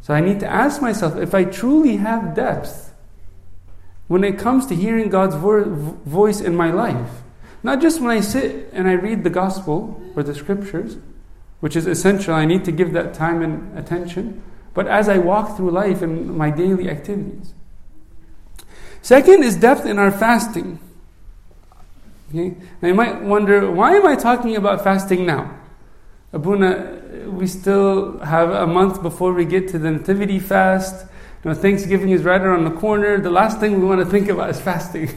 So 0.01 0.13
I 0.13 0.21
need 0.21 0.41
to 0.41 0.47
ask 0.47 0.83
myself 0.83 1.17
if 1.17 1.35
I 1.35 1.45
truly 1.45 1.97
have 1.97 2.35
depth 2.35 2.93
when 4.07 4.23
it 4.23 4.39
comes 4.39 4.67
to 4.67 4.75
hearing 4.75 5.09
God's 5.09 5.35
vo- 5.35 5.65
voice 6.05 6.41
in 6.41 6.55
my 6.55 6.71
life. 6.71 7.23
Not 7.63 7.81
just 7.81 8.01
when 8.01 8.11
I 8.11 8.21
sit 8.21 8.69
and 8.73 8.87
I 8.87 8.93
read 8.93 9.25
the 9.25 9.31
gospel 9.31 10.03
or 10.15 10.23
the 10.23 10.35
scriptures, 10.35 10.99
which 11.61 11.75
is 11.75 11.87
essential, 11.87 12.35
I 12.35 12.45
need 12.45 12.65
to 12.67 12.73
give 12.73 12.93
that 12.93 13.15
time 13.15 13.41
and 13.41 13.79
attention, 13.79 14.43
but 14.75 14.87
as 14.87 15.09
I 15.09 15.17
walk 15.17 15.57
through 15.57 15.71
life 15.71 16.03
in 16.03 16.37
my 16.37 16.51
daily 16.51 16.91
activities. 16.91 17.55
Second 19.01 19.43
is 19.43 19.57
depth 19.57 19.87
in 19.87 19.99
our 19.99 20.11
fasting. 20.11 20.79
Okay? 22.29 22.57
Now 22.83 22.89
you 22.89 22.95
might 22.95 23.23
wonder, 23.23 23.71
why 23.71 23.95
am 23.95 24.07
I 24.07 24.17
talking 24.17 24.57
about 24.57 24.85
fasting 24.85 25.25
now? 25.25 25.59
Abuna, 26.33 27.01
we 27.45 27.49
still 27.49 28.19
have 28.21 28.49
a 28.49 28.67
month 28.67 29.03
before 29.03 29.35
we 29.35 29.45
get 29.45 29.69
to 29.69 29.79
the 29.79 29.91
Nativity 29.91 30.39
fast. 30.39 31.05
You 31.45 31.51
know, 31.51 31.55
Thanksgiving 31.55 32.09
is 32.09 32.23
right 32.23 32.41
around 32.41 32.65
the 32.65 32.71
corner. 32.71 33.21
The 33.21 33.29
last 33.29 33.61
thing 33.61 33.79
we 33.81 33.87
want 33.87 34.01
to 34.01 34.07
think 34.07 34.31
about 34.31 34.49
is 34.49 34.59
fasting. 34.59 35.11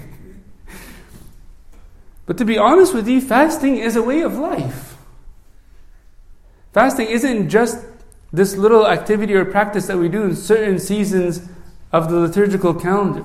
but 2.25 2.38
to 2.38 2.43
be 2.43 2.57
honest 2.57 2.93
with 2.93 3.07
you, 3.07 3.22
fasting 3.22 3.77
is 3.77 3.96
a 3.96 4.01
way 4.01 4.19
of 4.24 4.38
life. 4.38 4.98
Fasting 6.74 7.07
isn't 7.07 7.48
just 7.48 7.77
this 8.34 8.57
little 8.57 8.86
activity 8.86 9.34
or 9.34 9.46
practice 9.46 9.88
that 9.88 9.98
we 9.98 10.10
do 10.10 10.24
in 10.24 10.36
certain 10.36 10.79
seasons 10.79 11.48
of 11.93 12.10
the 12.10 12.17
liturgical 12.17 12.74
calendar. 12.74 13.24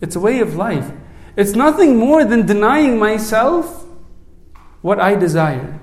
It's 0.00 0.14
a 0.14 0.20
way 0.20 0.38
of 0.38 0.54
life. 0.54 0.92
It's 1.34 1.56
nothing 1.56 1.96
more 1.96 2.24
than 2.24 2.46
denying 2.46 3.00
myself 3.00 3.84
what 4.80 5.00
I 5.00 5.16
desire. 5.16 5.80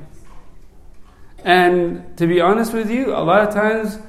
And 1.43 2.17
to 2.17 2.27
be 2.27 2.41
honest 2.41 2.73
with 2.73 2.89
you, 2.91 3.13
a 3.15 3.23
lot 3.23 3.47
of 3.47 3.53
times 3.53 3.99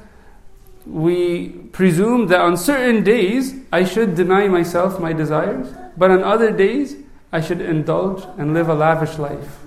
we 0.86 1.50
presume 1.72 2.26
that 2.28 2.40
on 2.40 2.56
certain 2.56 3.04
days 3.04 3.54
I 3.72 3.84
should 3.84 4.14
deny 4.14 4.48
myself 4.48 4.98
my 4.98 5.12
desires, 5.12 5.72
but 5.96 6.10
on 6.10 6.24
other 6.24 6.50
days 6.50 6.96
I 7.32 7.40
should 7.40 7.60
indulge 7.60 8.24
and 8.38 8.54
live 8.54 8.68
a 8.68 8.74
lavish 8.74 9.18
life. 9.18 9.58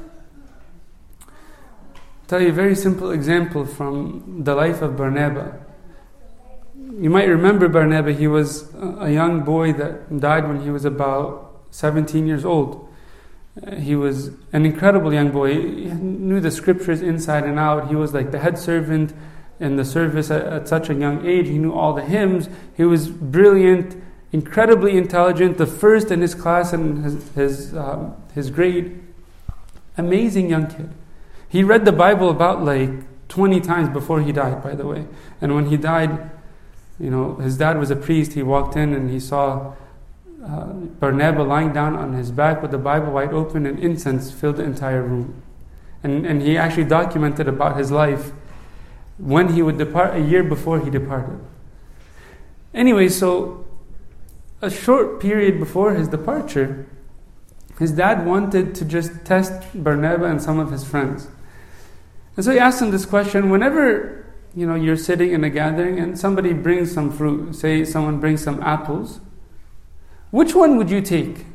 I'll 1.21 2.27
tell 2.27 2.41
you 2.41 2.49
a 2.49 2.53
very 2.53 2.75
simple 2.75 3.11
example 3.11 3.65
from 3.65 4.43
the 4.43 4.55
life 4.55 4.81
of 4.81 4.97
Barnaba. 4.97 5.59
You 6.99 7.09
might 7.09 7.25
remember 7.25 7.69
Barnaba, 7.69 8.11
he 8.11 8.27
was 8.27 8.73
a 8.99 9.09
young 9.09 9.43
boy 9.43 9.73
that 9.73 10.19
died 10.19 10.47
when 10.47 10.61
he 10.61 10.69
was 10.69 10.83
about 10.83 11.63
17 11.71 12.27
years 12.27 12.43
old. 12.43 12.89
Uh, 13.61 13.75
he 13.75 13.95
was 13.95 14.31
an 14.51 14.65
incredible 14.65 15.13
young 15.13 15.31
boy. 15.31 15.53
He 15.53 15.85
knew 15.91 16.39
the 16.39 16.51
scriptures 16.51 17.01
inside 17.01 17.43
and 17.43 17.59
out. 17.59 17.87
He 17.89 17.95
was 17.95 18.13
like 18.13 18.31
the 18.31 18.39
head 18.39 18.57
servant 18.57 19.13
in 19.59 19.75
the 19.75 19.85
service 19.85 20.31
at, 20.31 20.41
at 20.41 20.67
such 20.67 20.89
a 20.89 20.93
young 20.93 21.25
age. 21.25 21.47
He 21.47 21.57
knew 21.57 21.71
all 21.71 21.93
the 21.93 22.03
hymns. 22.03 22.49
He 22.75 22.83
was 22.83 23.07
brilliant, 23.07 24.01
incredibly 24.31 24.97
intelligent, 24.97 25.57
the 25.57 25.67
first 25.67 26.09
in 26.09 26.21
his 26.21 26.33
class 26.33 26.73
and 26.73 27.03
his, 27.03 27.29
his, 27.33 27.75
um, 27.75 28.15
his 28.33 28.49
grade. 28.49 28.99
Amazing 29.97 30.49
young 30.49 30.67
kid. 30.67 30.89
He 31.47 31.63
read 31.63 31.85
the 31.85 31.91
Bible 31.91 32.31
about 32.31 32.63
like 32.63 32.89
20 33.27 33.61
times 33.61 33.89
before 33.89 34.21
he 34.21 34.31
died, 34.31 34.63
by 34.63 34.73
the 34.73 34.87
way. 34.87 35.05
And 35.39 35.53
when 35.53 35.67
he 35.67 35.77
died, 35.77 36.31
you 36.99 37.11
know, 37.11 37.35
his 37.35 37.57
dad 37.57 37.77
was 37.77 37.91
a 37.91 37.95
priest. 37.95 38.33
He 38.33 38.41
walked 38.41 38.75
in 38.75 38.93
and 38.93 39.11
he 39.11 39.19
saw 39.19 39.75
uh, 40.45 41.43
lying 41.43 41.73
down 41.73 41.95
on 41.95 42.13
his 42.13 42.31
back 42.31 42.61
with 42.61 42.71
the 42.71 42.77
Bible 42.77 43.13
wide 43.13 43.33
open 43.33 43.65
and 43.65 43.79
incense 43.79 44.31
filled 44.31 44.57
the 44.57 44.63
entire 44.63 45.01
room. 45.01 45.41
And, 46.03 46.25
and 46.25 46.41
he 46.41 46.57
actually 46.57 46.85
documented 46.85 47.47
about 47.47 47.77
his 47.77 47.91
life 47.91 48.31
when 49.17 49.53
he 49.53 49.61
would 49.61 49.77
depart 49.77 50.15
a 50.15 50.19
year 50.19 50.43
before 50.43 50.79
he 50.79 50.89
departed. 50.89 51.39
Anyway, 52.73 53.07
so 53.07 53.65
a 54.61 54.69
short 54.69 55.19
period 55.19 55.59
before 55.59 55.93
his 55.93 56.07
departure, 56.07 56.87
his 57.79 57.91
dad 57.91 58.25
wanted 58.25 58.75
to 58.75 58.85
just 58.85 59.25
test 59.25 59.53
Barnaba 59.73 60.25
and 60.25 60.41
some 60.41 60.59
of 60.59 60.71
his 60.71 60.83
friends. 60.83 61.27
And 62.35 62.43
so 62.43 62.51
he 62.51 62.59
asked 62.59 62.81
him 62.81 62.91
this 62.91 63.05
question 63.05 63.49
whenever 63.49 64.25
you 64.55 64.65
know 64.65 64.75
you're 64.75 64.97
sitting 64.97 65.31
in 65.31 65.43
a 65.43 65.49
gathering 65.49 65.99
and 65.99 66.17
somebody 66.17 66.53
brings 66.53 66.91
some 66.91 67.11
fruit, 67.11 67.55
say 67.55 67.85
someone 67.85 68.19
brings 68.19 68.43
some 68.43 68.61
apples, 68.61 69.19
which 70.33 70.55
one 70.55 70.77
would 70.77 70.89
you 70.89 70.99
take? 70.99 71.45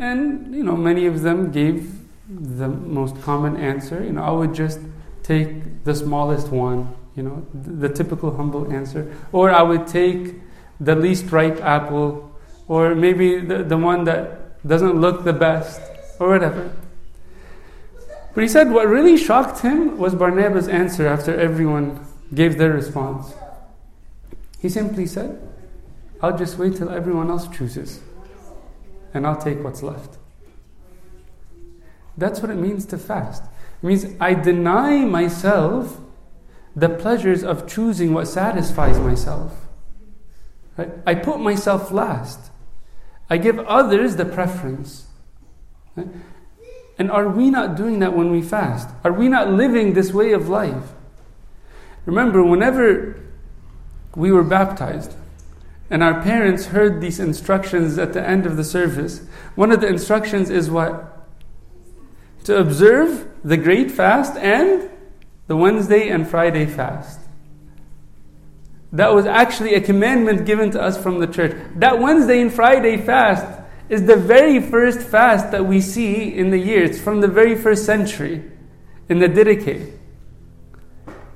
And 0.00 0.52
you 0.52 0.64
know, 0.64 0.76
many 0.76 1.06
of 1.06 1.22
them 1.22 1.52
gave 1.52 1.96
the 2.28 2.66
most 2.66 3.22
common 3.22 3.56
answer. 3.56 4.02
You 4.02 4.10
know, 4.10 4.24
I 4.24 4.32
would 4.32 4.52
just 4.52 4.80
take 5.22 5.84
the 5.84 5.94
smallest 5.94 6.48
one. 6.48 6.92
You 7.14 7.22
know, 7.22 7.46
the, 7.54 7.88
typical 7.88 8.34
humble 8.34 8.72
answer. 8.72 9.14
Or 9.30 9.52
I 9.52 9.62
would 9.62 9.86
take 9.86 10.34
the 10.80 10.96
least 10.96 11.30
ripe 11.30 11.60
apple, 11.62 12.36
or 12.66 12.96
maybe 12.96 13.38
the, 13.38 13.62
the 13.62 13.76
one 13.76 14.02
that 14.06 14.66
doesn't 14.66 15.00
look 15.00 15.22
the 15.22 15.32
best, 15.32 15.80
or 16.18 16.30
whatever. 16.30 16.74
But 18.34 18.42
he 18.42 18.48
said 18.48 18.72
what 18.72 18.88
really 18.88 19.16
shocked 19.16 19.60
him 19.60 19.98
was 19.98 20.16
Barnaba's 20.16 20.66
answer 20.66 21.06
after 21.06 21.38
everyone 21.38 22.04
gave 22.34 22.58
their 22.58 22.72
response. 22.72 23.34
He 24.58 24.68
simply 24.68 25.06
said, 25.06 25.38
I'll 26.24 26.38
just 26.38 26.56
wait 26.56 26.76
till 26.76 26.88
everyone 26.88 27.28
else 27.28 27.46
chooses 27.48 28.00
and 29.12 29.26
I'll 29.26 29.36
take 29.36 29.62
what's 29.62 29.82
left. 29.82 30.16
That's 32.16 32.40
what 32.40 32.50
it 32.50 32.54
means 32.56 32.86
to 32.86 32.96
fast. 32.96 33.42
It 33.42 33.86
means 33.86 34.06
I 34.18 34.32
deny 34.32 35.04
myself 35.04 36.00
the 36.74 36.88
pleasures 36.88 37.44
of 37.44 37.68
choosing 37.68 38.14
what 38.14 38.26
satisfies 38.26 38.98
myself. 38.98 39.66
I 41.06 41.14
put 41.14 41.40
myself 41.40 41.92
last. 41.92 42.50
I 43.28 43.36
give 43.36 43.58
others 43.58 44.16
the 44.16 44.24
preference. 44.24 45.06
And 45.94 47.10
are 47.10 47.28
we 47.28 47.50
not 47.50 47.76
doing 47.76 47.98
that 47.98 48.16
when 48.16 48.30
we 48.30 48.40
fast? 48.40 48.88
Are 49.04 49.12
we 49.12 49.28
not 49.28 49.50
living 49.50 49.92
this 49.92 50.10
way 50.14 50.32
of 50.32 50.48
life? 50.48 50.92
Remember, 52.06 52.42
whenever 52.42 53.20
we 54.16 54.32
were 54.32 54.42
baptized, 54.42 55.14
and 55.94 56.02
our 56.02 56.20
parents 56.22 56.66
heard 56.66 57.00
these 57.00 57.20
instructions 57.20 57.98
at 57.98 58.14
the 58.14 58.28
end 58.28 58.46
of 58.46 58.56
the 58.56 58.64
service, 58.64 59.20
one 59.54 59.70
of 59.70 59.80
the 59.80 59.86
instructions 59.86 60.50
is 60.50 60.68
what? 60.68 61.24
To 62.46 62.56
observe 62.58 63.28
the 63.44 63.56
great 63.56 63.92
fast 63.92 64.36
and 64.36 64.90
the 65.46 65.56
Wednesday 65.56 66.08
and 66.08 66.28
Friday 66.28 66.66
fast. 66.66 67.20
That 68.90 69.14
was 69.14 69.24
actually 69.24 69.74
a 69.74 69.80
commandment 69.80 70.46
given 70.46 70.72
to 70.72 70.82
us 70.82 71.00
from 71.00 71.20
the 71.20 71.28
church. 71.28 71.56
That 71.76 72.00
Wednesday 72.00 72.40
and 72.40 72.52
Friday 72.52 72.96
fast 72.96 73.46
is 73.88 74.04
the 74.04 74.16
very 74.16 74.60
first 74.60 74.98
fast 74.98 75.52
that 75.52 75.64
we 75.64 75.80
see 75.80 76.24
in 76.24 76.50
the 76.50 76.58
year. 76.58 76.82
It's 76.82 77.00
from 77.00 77.20
the 77.20 77.28
very 77.28 77.54
first 77.54 77.86
century 77.86 78.42
in 79.08 79.20
the 79.20 79.28
Didache. 79.28 79.92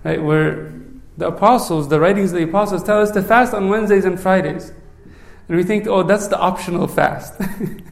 Right, 0.03 0.21
where 0.21 0.73
the 1.19 1.27
apostles, 1.27 1.89
the 1.89 1.99
writings 1.99 2.33
of 2.33 2.39
the 2.39 2.45
apostles 2.45 2.85
tell 2.85 3.03
us 3.03 3.11
to 3.11 3.23
fast 3.23 3.53
on 3.53 3.69
Wednesdays 3.69 4.05
and 4.05 4.19
Fridays. 4.19 4.73
And 5.49 5.57
we 5.57 5.65
think, 5.65 5.89
oh, 5.89 6.05
that's 6.05 6.29
the 6.29 6.39
optional 6.39 6.87
fast. 6.87 7.35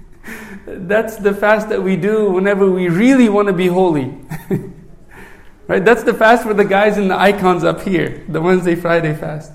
that's 0.66 1.16
the 1.16 1.34
fast 1.34 1.68
that 1.68 1.82
we 1.82 1.96
do 1.96 2.30
whenever 2.30 2.70
we 2.70 2.88
really 2.88 3.28
want 3.28 3.48
to 3.48 3.52
be 3.52 3.66
holy. 3.66 4.16
right? 5.66 5.84
That's 5.84 6.04
the 6.04 6.14
fast 6.14 6.44
for 6.44 6.54
the 6.54 6.64
guys 6.64 6.98
in 6.98 7.08
the 7.08 7.18
icons 7.18 7.64
up 7.64 7.82
here, 7.82 8.24
the 8.28 8.40
Wednesday, 8.40 8.76
Friday 8.76 9.12
fast. 9.12 9.50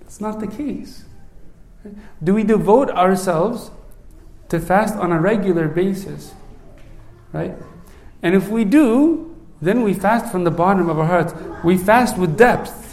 That's 0.00 0.20
not 0.20 0.40
the 0.40 0.48
case. 0.48 1.04
Do 2.22 2.34
we 2.34 2.42
devote 2.42 2.90
ourselves 2.90 3.70
to 4.48 4.58
fast 4.58 4.96
on 4.96 5.12
a 5.12 5.20
regular 5.20 5.68
basis? 5.68 6.34
Right? 7.32 7.54
And 8.22 8.34
if 8.34 8.48
we 8.48 8.64
do, 8.64 9.36
then 9.62 9.82
we 9.82 9.94
fast 9.94 10.32
from 10.32 10.42
the 10.42 10.50
bottom 10.50 10.88
of 10.88 10.98
our 10.98 11.06
hearts. 11.06 11.32
We 11.62 11.78
fast 11.78 12.18
with 12.18 12.36
depth. 12.36 12.83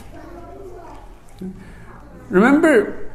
Remember 2.32 3.12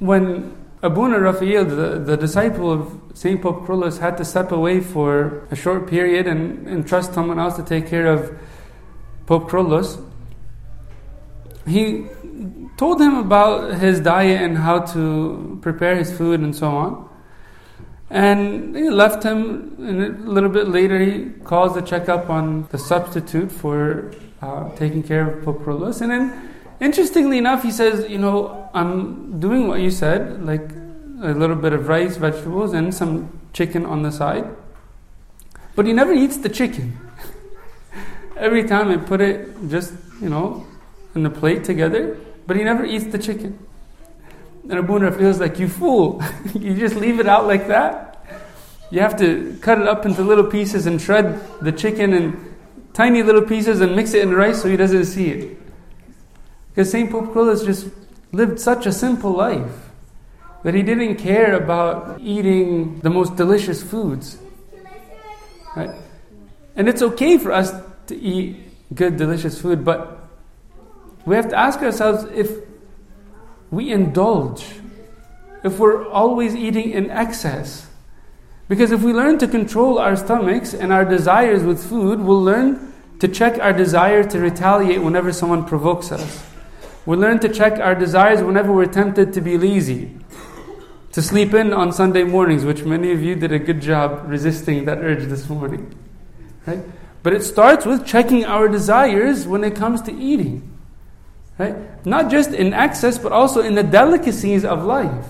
when 0.00 0.56
Abuna 0.82 1.20
Raphael, 1.20 1.64
the, 1.64 2.00
the 2.00 2.16
disciple 2.16 2.72
of 2.72 3.00
St. 3.14 3.40
Pope 3.40 3.64
Kyrillos, 3.64 3.98
had 4.00 4.16
to 4.18 4.24
step 4.24 4.50
away 4.50 4.80
for 4.80 5.46
a 5.52 5.56
short 5.56 5.88
period 5.88 6.26
and, 6.26 6.66
and 6.66 6.86
trust 6.86 7.14
someone 7.14 7.38
else 7.38 7.54
to 7.54 7.62
take 7.62 7.86
care 7.86 8.06
of 8.06 8.36
Pope 9.26 9.48
Kyrillos, 9.48 10.02
he 11.68 12.06
told 12.76 13.00
him 13.00 13.14
about 13.16 13.74
his 13.74 14.00
diet 14.00 14.42
and 14.42 14.58
how 14.58 14.80
to 14.80 15.58
prepare 15.62 15.94
his 15.94 16.16
food 16.16 16.40
and 16.40 16.54
so 16.54 16.68
on. 16.68 17.08
And 18.10 18.76
he 18.76 18.90
left 18.90 19.22
him, 19.22 19.76
and 19.78 20.26
a 20.26 20.30
little 20.30 20.50
bit 20.50 20.68
later 20.68 20.98
he 20.98 21.30
calls 21.44 21.74
to 21.74 21.82
check 21.82 22.08
up 22.08 22.28
on 22.28 22.66
the 22.70 22.78
substitute 22.78 23.50
for 23.50 24.12
uh, 24.42 24.68
taking 24.76 25.02
care 25.04 25.30
of 25.30 25.44
Pope 25.44 25.62
Kyrillos. 25.62 26.00
And 26.02 26.10
then, 26.10 26.55
interestingly 26.80 27.38
enough, 27.38 27.62
he 27.62 27.70
says, 27.70 28.08
You 28.10 28.18
know, 28.18 28.70
I'm 28.74 29.40
doing 29.40 29.68
what 29.68 29.80
you 29.80 29.90
said, 29.90 30.44
like 30.44 30.70
a 31.22 31.32
little 31.32 31.56
bit 31.56 31.72
of 31.72 31.88
rice, 31.88 32.16
vegetables, 32.16 32.72
and 32.72 32.94
some 32.94 33.40
chicken 33.52 33.86
on 33.86 34.02
the 34.02 34.12
side. 34.12 34.46
But 35.74 35.86
he 35.86 35.92
never 35.92 36.12
eats 36.12 36.36
the 36.38 36.48
chicken. 36.48 36.98
Every 38.36 38.64
time 38.64 38.88
I 38.88 38.96
put 38.96 39.20
it 39.20 39.48
just, 39.68 39.94
you 40.20 40.28
know, 40.28 40.66
in 41.14 41.22
the 41.22 41.30
plate 41.30 41.64
together, 41.64 42.16
but 42.46 42.56
he 42.56 42.64
never 42.64 42.84
eats 42.84 43.06
the 43.06 43.18
chicken. 43.18 43.58
And 44.68 44.78
Abuna 44.78 45.12
feels 45.12 45.38
like, 45.40 45.58
you 45.58 45.68
fool. 45.68 46.22
you 46.54 46.74
just 46.74 46.96
leave 46.96 47.20
it 47.20 47.26
out 47.26 47.46
like 47.46 47.68
that? 47.68 48.24
You 48.90 49.00
have 49.00 49.16
to 49.18 49.58
cut 49.60 49.80
it 49.80 49.88
up 49.88 50.06
into 50.06 50.22
little 50.22 50.44
pieces 50.44 50.86
and 50.86 51.00
shred 51.00 51.40
the 51.60 51.72
chicken 51.72 52.12
in 52.12 52.54
tiny 52.92 53.22
little 53.22 53.42
pieces 53.42 53.80
and 53.80 53.94
mix 53.96 54.14
it 54.14 54.22
in 54.22 54.32
rice 54.32 54.62
so 54.62 54.68
he 54.68 54.76
doesn't 54.76 55.06
see 55.06 55.28
it. 55.30 55.58
Because 56.76 56.90
St. 56.90 57.10
Pope 57.10 57.32
Kyrillos 57.32 57.64
just 57.64 57.88
lived 58.32 58.60
such 58.60 58.84
a 58.84 58.92
simple 58.92 59.30
life 59.32 59.88
that 60.62 60.74
he 60.74 60.82
didn't 60.82 61.16
care 61.16 61.56
about 61.56 62.20
eating 62.20 63.00
the 63.00 63.08
most 63.08 63.34
delicious 63.34 63.82
foods. 63.82 64.36
Right? 65.74 65.88
And 66.76 66.86
it's 66.86 67.00
okay 67.00 67.38
for 67.38 67.50
us 67.50 67.72
to 68.08 68.14
eat 68.14 68.58
good, 68.94 69.16
delicious 69.16 69.58
food, 69.58 69.86
but 69.86 70.28
we 71.24 71.34
have 71.34 71.48
to 71.48 71.58
ask 71.58 71.80
ourselves 71.80 72.24
if 72.34 72.50
we 73.70 73.90
indulge, 73.90 74.66
if 75.64 75.78
we're 75.78 76.06
always 76.06 76.54
eating 76.54 76.90
in 76.90 77.10
excess. 77.10 77.88
Because 78.68 78.90
if 78.92 79.00
we 79.00 79.14
learn 79.14 79.38
to 79.38 79.48
control 79.48 79.98
our 79.98 80.14
stomachs 80.14 80.74
and 80.74 80.92
our 80.92 81.06
desires 81.06 81.62
with 81.62 81.82
food, 81.82 82.20
we'll 82.20 82.44
learn 82.44 82.92
to 83.20 83.28
check 83.28 83.58
our 83.60 83.72
desire 83.72 84.22
to 84.24 84.38
retaliate 84.38 85.00
whenever 85.00 85.32
someone 85.32 85.64
provokes 85.64 86.12
us. 86.12 86.44
We'll 87.06 87.20
learn 87.20 87.38
to 87.40 87.48
check 87.48 87.78
our 87.78 87.94
desires 87.94 88.42
whenever 88.42 88.72
we're 88.72 88.86
tempted 88.86 89.32
to 89.34 89.40
be 89.40 89.56
lazy, 89.56 90.18
to 91.12 91.22
sleep 91.22 91.54
in 91.54 91.72
on 91.72 91.92
Sunday 91.92 92.24
mornings, 92.24 92.64
which 92.64 92.82
many 92.82 93.12
of 93.12 93.22
you 93.22 93.36
did 93.36 93.52
a 93.52 93.60
good 93.60 93.80
job 93.80 94.24
resisting 94.26 94.86
that 94.86 94.98
urge 94.98 95.24
this 95.26 95.48
morning. 95.48 95.96
Right? 96.66 96.80
But 97.22 97.32
it 97.32 97.44
starts 97.44 97.86
with 97.86 98.04
checking 98.04 98.44
our 98.44 98.66
desires 98.66 99.46
when 99.46 99.62
it 99.62 99.76
comes 99.76 100.02
to 100.02 100.12
eating. 100.12 100.76
Right? 101.58 101.76
Not 102.04 102.28
just 102.28 102.50
in 102.50 102.74
excess, 102.74 103.18
but 103.18 103.30
also 103.30 103.60
in 103.60 103.76
the 103.76 103.84
delicacies 103.84 104.64
of 104.64 104.84
life. 104.84 105.26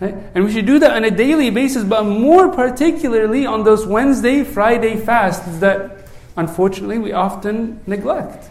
Right? 0.00 0.16
And 0.34 0.44
we 0.44 0.52
should 0.52 0.66
do 0.66 0.80
that 0.80 0.90
on 0.90 1.04
a 1.04 1.10
daily 1.10 1.50
basis, 1.50 1.84
but 1.84 2.02
more 2.02 2.48
particularly 2.50 3.46
on 3.46 3.62
those 3.62 3.86
Wednesday, 3.86 4.42
Friday 4.42 4.96
fasts 4.96 5.58
that 5.58 6.08
unfortunately 6.36 6.98
we 6.98 7.12
often 7.12 7.80
neglect. 7.86 8.50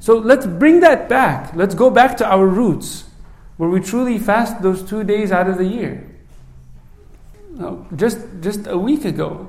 So 0.00 0.18
let's 0.18 0.46
bring 0.46 0.80
that 0.80 1.08
back. 1.08 1.54
Let's 1.54 1.74
go 1.74 1.90
back 1.90 2.16
to 2.18 2.26
our 2.26 2.46
roots, 2.46 3.04
where 3.56 3.68
we 3.68 3.80
truly 3.80 4.18
fast 4.18 4.62
those 4.62 4.82
two 4.82 5.04
days 5.04 5.32
out 5.32 5.48
of 5.48 5.58
the 5.58 5.64
year. 5.64 6.08
Just, 7.96 8.18
just 8.40 8.66
a 8.66 8.76
week 8.76 9.04
ago, 9.04 9.48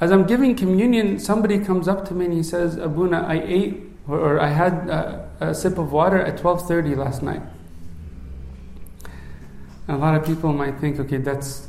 as 0.00 0.10
I'm 0.10 0.26
giving 0.26 0.56
communion, 0.56 1.18
somebody 1.18 1.58
comes 1.58 1.86
up 1.86 2.06
to 2.08 2.14
me 2.14 2.24
and 2.24 2.34
he 2.34 2.42
says, 2.42 2.76
Abuna, 2.76 3.22
I 3.22 3.40
ate 3.44 3.94
or, 4.08 4.18
or 4.18 4.40
I 4.40 4.48
had 4.48 4.88
a, 4.88 5.30
a, 5.40 5.54
sip 5.54 5.78
of 5.78 5.92
water 5.92 6.20
at 6.20 6.38
12:30 6.38 6.96
last 6.96 7.22
night. 7.22 7.42
A 9.88 9.96
lot 9.96 10.14
of 10.16 10.26
people 10.26 10.52
might 10.52 10.78
think, 10.80 10.98
okay, 10.98 11.18
that's 11.18 11.68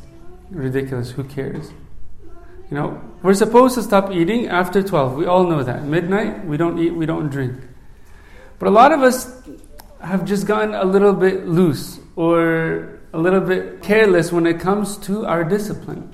ridiculous. 0.50 1.12
Who 1.12 1.24
cares? 1.24 1.72
You 2.72 2.78
know, 2.78 3.02
we're 3.22 3.34
supposed 3.34 3.76
to 3.76 3.84
stop 3.84 4.12
eating 4.12 4.48
after 4.48 4.82
12. 4.82 5.16
We 5.16 5.26
all 5.26 5.44
know 5.44 5.64
that. 5.64 5.84
Midnight, 5.84 6.46
we 6.46 6.58
don't 6.58 6.80
eat, 6.80 6.92
we 6.92 7.06
don't 7.06 7.30
drink. 7.30 7.54
But 8.60 8.68
a 8.68 8.72
lot 8.72 8.92
of 8.92 9.02
us 9.02 9.32
have 10.02 10.26
just 10.26 10.48
gotten 10.48 10.74
a 10.74 10.86
little 10.86 11.14
bit 11.14 11.48
loose 11.48 12.00
or 12.16 13.00
a 13.14 13.20
little 13.20 13.42
bit 13.42 13.82
careless 13.82 14.32
when 14.32 14.46
it 14.46 14.60
comes 14.60 14.98
to 14.98 15.26
our 15.26 15.44
discipline. 15.44 16.12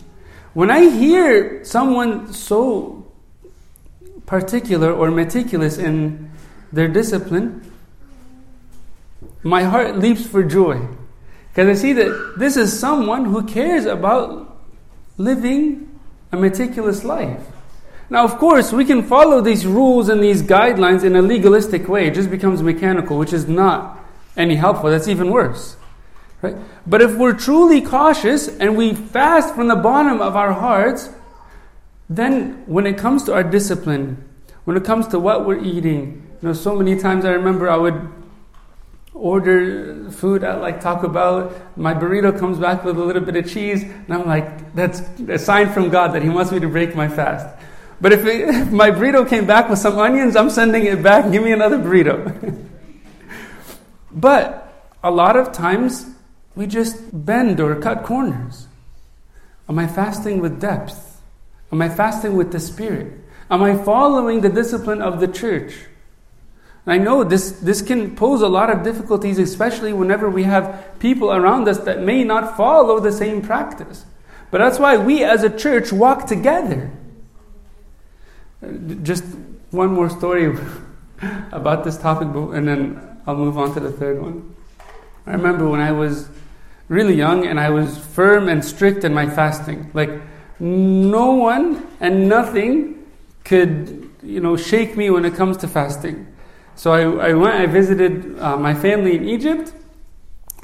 When 0.54 0.70
I 0.70 0.90
hear 0.90 1.64
someone 1.64 2.34
so 2.34 3.12
particular 4.26 4.92
or 4.92 5.12
meticulous 5.12 5.78
in 5.78 6.32
their 6.72 6.88
discipline, 6.88 7.72
my 9.44 9.64
heart 9.64 9.98
leaps 9.98 10.26
for 10.26 10.44
joy. 10.44 10.88
Because 11.50 11.78
I 11.78 11.82
see 11.82 11.94
that 11.94 12.36
this 12.38 12.56
is 12.56 12.78
someone 12.78 13.26
who 13.26 13.44
cares 13.44 13.86
about 13.86 14.58
living 15.18 16.00
a 16.32 16.38
meticulous 16.38 17.04
life. 17.04 17.44
Now, 18.12 18.26
of 18.26 18.38
course, 18.40 18.74
we 18.74 18.84
can 18.84 19.04
follow 19.04 19.40
these 19.40 19.66
rules 19.66 20.10
and 20.10 20.22
these 20.22 20.44
guidelines 20.44 21.06
in 21.06 21.16
a 21.16 21.22
legalistic 21.22 21.88
way. 21.88 22.08
It 22.08 22.14
just 22.14 22.30
becomes 22.30 22.62
mechanical, 22.62 23.18
which 23.18 23.32
is 23.32 23.48
not 23.48 24.04
any 24.36 24.56
helpful. 24.56 24.90
That's 24.90 25.08
even 25.08 25.32
worse. 25.32 25.78
Right? 26.42 26.58
But 26.86 27.02
if 27.02 27.16
we're 27.16 27.32
truly 27.32 27.80
cautious 27.80 28.50
and 28.50 28.76
we 28.76 28.94
fast 28.94 29.56
from 29.56 29.70
the 29.70 29.78
bottom 29.78 30.20
of 30.20 30.36
our 30.36 30.52
hearts, 30.52 31.10
then, 32.10 32.64
when 32.66 32.86
it 32.86 32.98
comes 32.98 33.24
to 33.24 33.34
our 33.34 33.44
discipline, 33.44 34.22
when 34.66 34.76
it 34.76 34.84
comes 34.84 35.08
to 35.08 35.18
what 35.18 35.46
we're 35.46 35.64
eating, 35.64 36.28
you 36.42 36.50
know, 36.50 36.54
so 36.54 36.76
many 36.76 37.00
times 37.00 37.24
I 37.24 37.32
remember 37.32 37.70
I 37.70 37.78
would 37.78 38.10
order 39.14 40.12
food 40.12 40.44
at 40.44 40.60
like 40.60 40.82
Taco 40.82 41.08
Bell. 41.08 41.54
My 41.78 41.94
burrito 41.94 42.38
comes 42.38 42.58
back 42.58 42.84
with 42.84 42.98
a 42.98 43.04
little 43.04 43.24
bit 43.24 43.38
of 43.38 43.50
cheese, 43.50 43.84
and 43.84 44.14
I'm 44.14 44.28
like, 44.28 44.76
that's 44.76 45.00
a 45.30 45.40
sign 45.40 45.72
from 45.72 45.90
God 45.90 46.10
that 46.10 46.24
He 46.24 46.30
wants 46.30 46.52
me 46.52 46.60
to 46.60 46.68
break 46.68 46.94
my 46.94 47.08
fast. 47.08 47.56
But 48.02 48.14
if, 48.14 48.26
it, 48.26 48.50
if 48.50 48.72
my 48.72 48.92
burrito 48.92 49.28
came 49.28 49.46
back 49.46 49.70
with 49.70 49.80
some 49.80 49.98
onions, 49.98 50.36
I'm 50.36 50.50
sending 50.50 50.86
it 50.86 51.02
back. 51.02 51.32
Give 51.32 51.44
me 51.44 51.52
another 51.52 51.78
burrito. 51.78 52.68
but 54.12 54.74
a 55.04 55.12
lot 55.12 55.38
of 55.38 55.52
times 55.54 56.08
we 56.56 56.68
just 56.68 57.26
bend 57.26 57.60
or 57.60 57.76
cut 57.76 58.04
corners. 58.04 58.68
Am 59.70 59.80
I 59.80 59.88
fasting 59.88 60.42
with 60.42 60.60
depth? 60.60 61.22
Am 61.72 61.82
I 61.82 61.88
fasting 61.88 62.36
with 62.36 62.52
the 62.52 62.60
Spirit? 62.60 63.14
Am 63.50 63.64
I 63.64 63.78
following 63.78 64.42
the 64.42 64.50
discipline 64.50 65.02
of 65.02 65.20
the 65.20 65.28
church? 65.28 65.74
I 66.86 66.98
know 66.98 67.24
this, 67.24 67.52
this 67.52 67.82
can 67.82 68.16
pose 68.16 68.42
a 68.42 68.48
lot 68.48 68.70
of 68.70 68.84
difficulties, 68.84 69.38
especially 69.38 69.94
whenever 69.94 70.30
we 70.30 70.44
have 70.44 71.00
people 71.00 71.32
around 71.32 71.68
us 71.68 71.78
that 71.80 72.02
may 72.02 72.24
not 72.24 72.58
follow 72.58 73.00
the 73.00 73.12
same 73.12 73.42
practice. 73.42 74.06
But 74.50 74.58
that's 74.58 74.80
why 74.80 74.98
we 74.98 75.24
as 75.24 75.44
a 75.44 75.56
church 75.56 75.94
walk 75.94 76.26
together. 76.26 76.92
Just 79.04 79.24
one 79.72 79.94
more 79.94 80.10
story 80.10 80.56
about 81.52 81.84
this 81.84 81.98
topic, 81.98 82.28
and 82.28 82.68
then 82.68 83.22
I'll 83.26 83.36
move 83.36 83.58
on 83.58 83.74
to 83.74 83.80
the 83.80 83.92
third 83.92 84.22
one. 84.22 84.56
I 85.26 85.32
remember 85.32 85.68
when 85.70 85.80
I 85.80 85.92
was 85.92 86.30
really 86.88 87.16
young 87.16 87.48
and 87.48 87.60
I 87.60 87.70
was 87.70 87.98
firm 87.98 88.50
and 88.50 88.64
strict 88.64 89.04
in 89.04 89.14
my 89.14 89.30
fasting. 89.30 89.90
Like, 89.94 90.22
no 90.60 91.32
one 91.32 91.88
and 92.00 92.28
nothing 92.28 93.06
could, 93.44 94.10
you 94.22 94.40
know, 94.40 94.58
shake 94.58 94.98
me 94.98 95.10
when 95.10 95.26
it 95.26 95.36
comes 95.36 95.58
to 95.58 95.68
fasting. 95.68 96.28
So 96.76 96.92
I, 96.92 97.30
I 97.30 97.34
went, 97.34 97.56
I 97.56 97.66
visited 97.66 98.40
uh, 98.40 98.58
my 98.58 98.74
family 98.74 99.16
in 99.16 99.28
Egypt, 99.28 99.74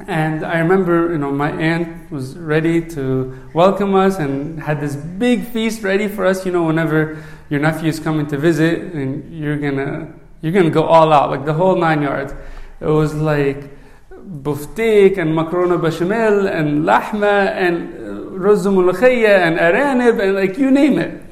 and 0.06 0.46
I 0.46 0.60
remember, 0.60 1.12
you 1.12 1.18
know, 1.18 1.32
my 1.32 1.52
aunt 1.52 2.12
was 2.12 2.38
ready 2.38 2.82
to 2.90 3.50
welcome 3.54 3.96
us 3.96 4.20
and 4.20 4.62
had 4.62 4.80
this 4.80 4.96
big 4.96 5.48
feast 5.48 5.82
ready 5.82 6.08
for 6.08 6.26
us. 6.26 6.46
You 6.46 6.52
know, 6.52 6.64
whenever 6.64 7.24
your 7.50 7.60
nephew 7.60 7.90
is 7.90 8.00
coming 8.00 8.28
to 8.28 8.38
visit, 8.38 8.94
and 8.94 9.38
you're 9.38 9.58
gonna 9.58 10.14
you're 10.42 10.54
gonna 10.54 10.70
go 10.70 10.84
all 10.84 11.12
out, 11.12 11.32
like 11.32 11.46
the 11.46 11.54
whole 11.54 11.76
nine 11.76 12.04
yards. 12.04 12.34
It 12.80 12.86
was 12.86 13.16
like 13.16 13.76
buftik 14.12 15.18
and 15.18 15.34
macarona 15.36 15.82
bechamel 15.82 16.48
and 16.48 16.84
lahma 16.86 17.48
and 17.56 17.94
uh, 17.94 18.38
رز 18.38 18.68
and 18.68 19.58
aranib 19.58 20.22
and 20.22 20.36
like 20.36 20.58
you 20.58 20.70
name 20.70 21.00
it. 21.00 21.24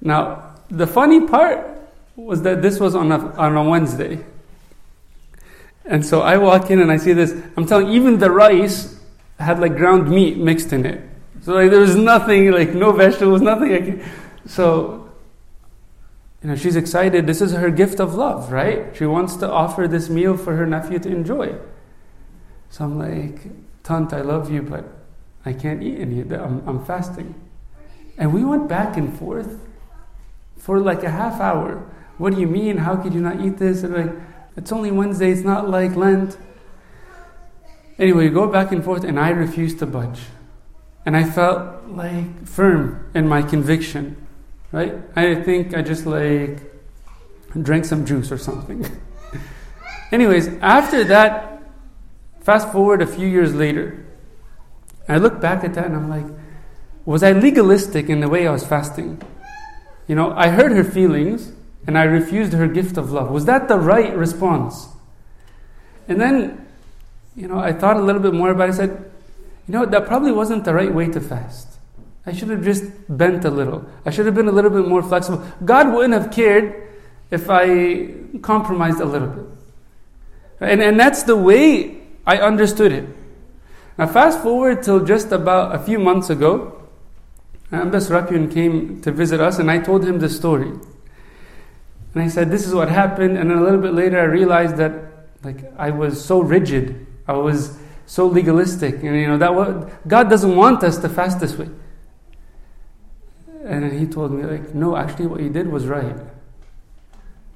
Now, 0.00 0.54
the 0.68 0.86
funny 0.86 1.26
part 1.26 1.68
was 2.16 2.42
that 2.42 2.62
this 2.62 2.80
was 2.80 2.94
on 2.94 3.12
a, 3.12 3.18
on 3.36 3.56
a 3.56 3.64
Wednesday. 3.64 4.24
And 5.84 6.04
so 6.04 6.22
I 6.22 6.36
walk 6.36 6.70
in 6.70 6.80
and 6.80 6.92
I 6.92 6.96
see 6.96 7.12
this. 7.12 7.32
I'm 7.56 7.66
telling 7.66 7.88
even 7.88 8.18
the 8.18 8.30
rice 8.30 9.00
had 9.38 9.58
like 9.58 9.76
ground 9.76 10.08
meat 10.08 10.38
mixed 10.38 10.72
in 10.72 10.86
it. 10.86 11.08
So 11.42 11.54
like 11.54 11.70
there 11.70 11.80
was 11.80 11.96
nothing, 11.96 12.50
like 12.52 12.72
no 12.72 12.92
vegetables, 12.92 13.40
nothing. 13.40 13.72
Like, 13.72 14.04
so, 14.46 15.10
you 16.42 16.48
know, 16.48 16.56
she's 16.56 16.76
excited. 16.76 17.26
This 17.26 17.40
is 17.40 17.52
her 17.52 17.70
gift 17.70 18.00
of 18.00 18.14
love, 18.14 18.52
right? 18.52 18.96
She 18.96 19.06
wants 19.06 19.36
to 19.36 19.50
offer 19.50 19.88
this 19.88 20.08
meal 20.08 20.36
for 20.36 20.56
her 20.56 20.66
nephew 20.66 20.98
to 21.00 21.08
enjoy. 21.08 21.56
So 22.70 22.84
I'm 22.84 22.98
like, 22.98 23.50
Tant, 23.82 24.12
I 24.12 24.20
love 24.20 24.50
you, 24.50 24.62
but 24.62 24.84
I 25.44 25.52
can't 25.52 25.82
eat 25.82 25.98
any 25.98 26.20
of 26.20 26.28
that. 26.28 26.40
I'm, 26.40 26.66
I'm 26.68 26.84
fasting. 26.84 27.34
And 28.16 28.32
we 28.32 28.44
went 28.44 28.68
back 28.68 28.96
and 28.96 29.16
forth 29.18 29.58
for 30.56 30.78
like 30.78 31.02
a 31.02 31.10
half 31.10 31.40
hour. 31.40 31.88
What 32.18 32.34
do 32.34 32.40
you 32.40 32.46
mean? 32.46 32.76
How 32.76 32.94
could 32.96 33.14
you 33.14 33.20
not 33.20 33.40
eat 33.40 33.58
this? 33.58 33.82
And 33.82 33.94
like, 33.94 34.12
it's 34.56 34.72
only 34.72 34.90
Wednesday, 34.90 35.30
it's 35.30 35.42
not 35.42 35.68
like 35.68 35.96
Lent. 35.96 36.36
Anyway, 37.98 38.28
we 38.28 38.34
go 38.34 38.46
back 38.46 38.72
and 38.72 38.84
forth, 38.84 39.04
and 39.04 39.18
I 39.18 39.30
refuse 39.30 39.74
to 39.76 39.86
budge. 39.86 40.20
and 41.04 41.16
I 41.16 41.24
felt 41.24 41.88
like 41.88 42.46
firm 42.46 43.10
in 43.14 43.26
my 43.26 43.42
conviction, 43.42 44.16
right? 44.70 44.94
I 45.16 45.34
think 45.34 45.74
I 45.74 45.82
just 45.82 46.06
like 46.06 46.60
drank 47.60 47.84
some 47.84 48.06
juice 48.06 48.30
or 48.30 48.38
something. 48.38 48.86
Anyways, 50.12 50.48
after 50.60 51.04
that, 51.04 51.62
fast 52.40 52.70
forward 52.70 53.02
a 53.02 53.06
few 53.06 53.26
years 53.26 53.54
later, 53.54 54.06
I 55.08 55.18
look 55.18 55.40
back 55.40 55.64
at 55.64 55.74
that 55.74 55.86
and 55.86 55.96
I'm 55.96 56.08
like, 56.08 56.26
was 57.04 57.22
I 57.22 57.32
legalistic 57.32 58.08
in 58.08 58.20
the 58.20 58.28
way 58.28 58.46
I 58.46 58.52
was 58.52 58.64
fasting? 58.64 59.20
You 60.06 60.14
know, 60.14 60.32
I 60.36 60.48
heard 60.48 60.72
her 60.72 60.84
feelings 60.84 61.52
and 61.86 61.98
I 61.98 62.04
refused 62.04 62.52
her 62.52 62.68
gift 62.68 62.96
of 62.96 63.10
love. 63.10 63.30
Was 63.30 63.44
that 63.46 63.68
the 63.68 63.78
right 63.78 64.14
response? 64.16 64.88
And 66.08 66.20
then, 66.20 66.66
you 67.36 67.48
know, 67.48 67.58
I 67.58 67.72
thought 67.72 67.96
a 67.96 68.02
little 68.02 68.20
bit 68.20 68.34
more 68.34 68.50
about 68.50 68.68
it. 68.68 68.72
I 68.72 68.76
said, 68.76 69.10
you 69.66 69.72
know, 69.72 69.86
that 69.86 70.06
probably 70.06 70.32
wasn't 70.32 70.64
the 70.64 70.74
right 70.74 70.92
way 70.92 71.08
to 71.08 71.20
fast. 71.20 71.68
I 72.24 72.32
should 72.32 72.50
have 72.50 72.62
just 72.62 72.84
bent 73.08 73.44
a 73.44 73.50
little. 73.50 73.84
I 74.06 74.10
should 74.10 74.26
have 74.26 74.34
been 74.34 74.48
a 74.48 74.52
little 74.52 74.70
bit 74.70 74.86
more 74.86 75.02
flexible. 75.02 75.44
God 75.64 75.92
wouldn't 75.92 76.14
have 76.14 76.30
cared 76.30 76.88
if 77.30 77.48
I 77.50 78.14
compromised 78.42 79.00
a 79.00 79.04
little 79.04 79.28
bit. 79.28 79.46
And, 80.60 80.80
and 80.80 81.00
that's 81.00 81.24
the 81.24 81.36
way 81.36 82.00
I 82.26 82.38
understood 82.38 82.92
it. 82.92 83.08
Now, 83.98 84.06
fast 84.06 84.40
forward 84.40 84.82
till 84.82 85.04
just 85.04 85.32
about 85.32 85.74
a 85.74 85.78
few 85.78 85.98
months 85.98 86.30
ago, 86.30 86.80
Ambas 87.72 88.10
Rapyun 88.10 88.52
came 88.52 89.00
to 89.02 89.10
visit 89.10 89.40
us, 89.40 89.58
and 89.58 89.70
I 89.70 89.78
told 89.78 90.04
him 90.04 90.18
the 90.18 90.28
story. 90.28 90.72
And 92.14 92.22
I 92.22 92.28
said, 92.28 92.50
This 92.50 92.66
is 92.66 92.74
what 92.74 92.88
happened. 92.88 93.38
And 93.38 93.50
then 93.50 93.58
a 93.58 93.62
little 93.62 93.80
bit 93.80 93.94
later, 93.94 94.18
I 94.20 94.24
realized 94.24 94.76
that 94.76 94.92
like 95.42 95.64
I 95.76 95.90
was 95.90 96.22
so 96.24 96.40
rigid. 96.40 97.06
I 97.26 97.34
was 97.34 97.78
so 98.06 98.26
legalistic. 98.26 98.96
And 99.02 99.16
you 99.16 99.26
know, 99.26 99.38
that 99.38 99.54
was, 99.54 99.90
God 100.06 100.28
doesn't 100.28 100.56
want 100.56 100.82
us 100.82 100.98
to 100.98 101.08
fast 101.08 101.40
this 101.40 101.56
way. 101.56 101.68
And 103.64 103.92
he 103.92 104.06
told 104.06 104.32
me, 104.32 104.42
like, 104.42 104.74
no, 104.74 104.96
actually, 104.96 105.26
what 105.26 105.40
you 105.40 105.48
did 105.48 105.68
was 105.68 105.86
right. 105.86 106.16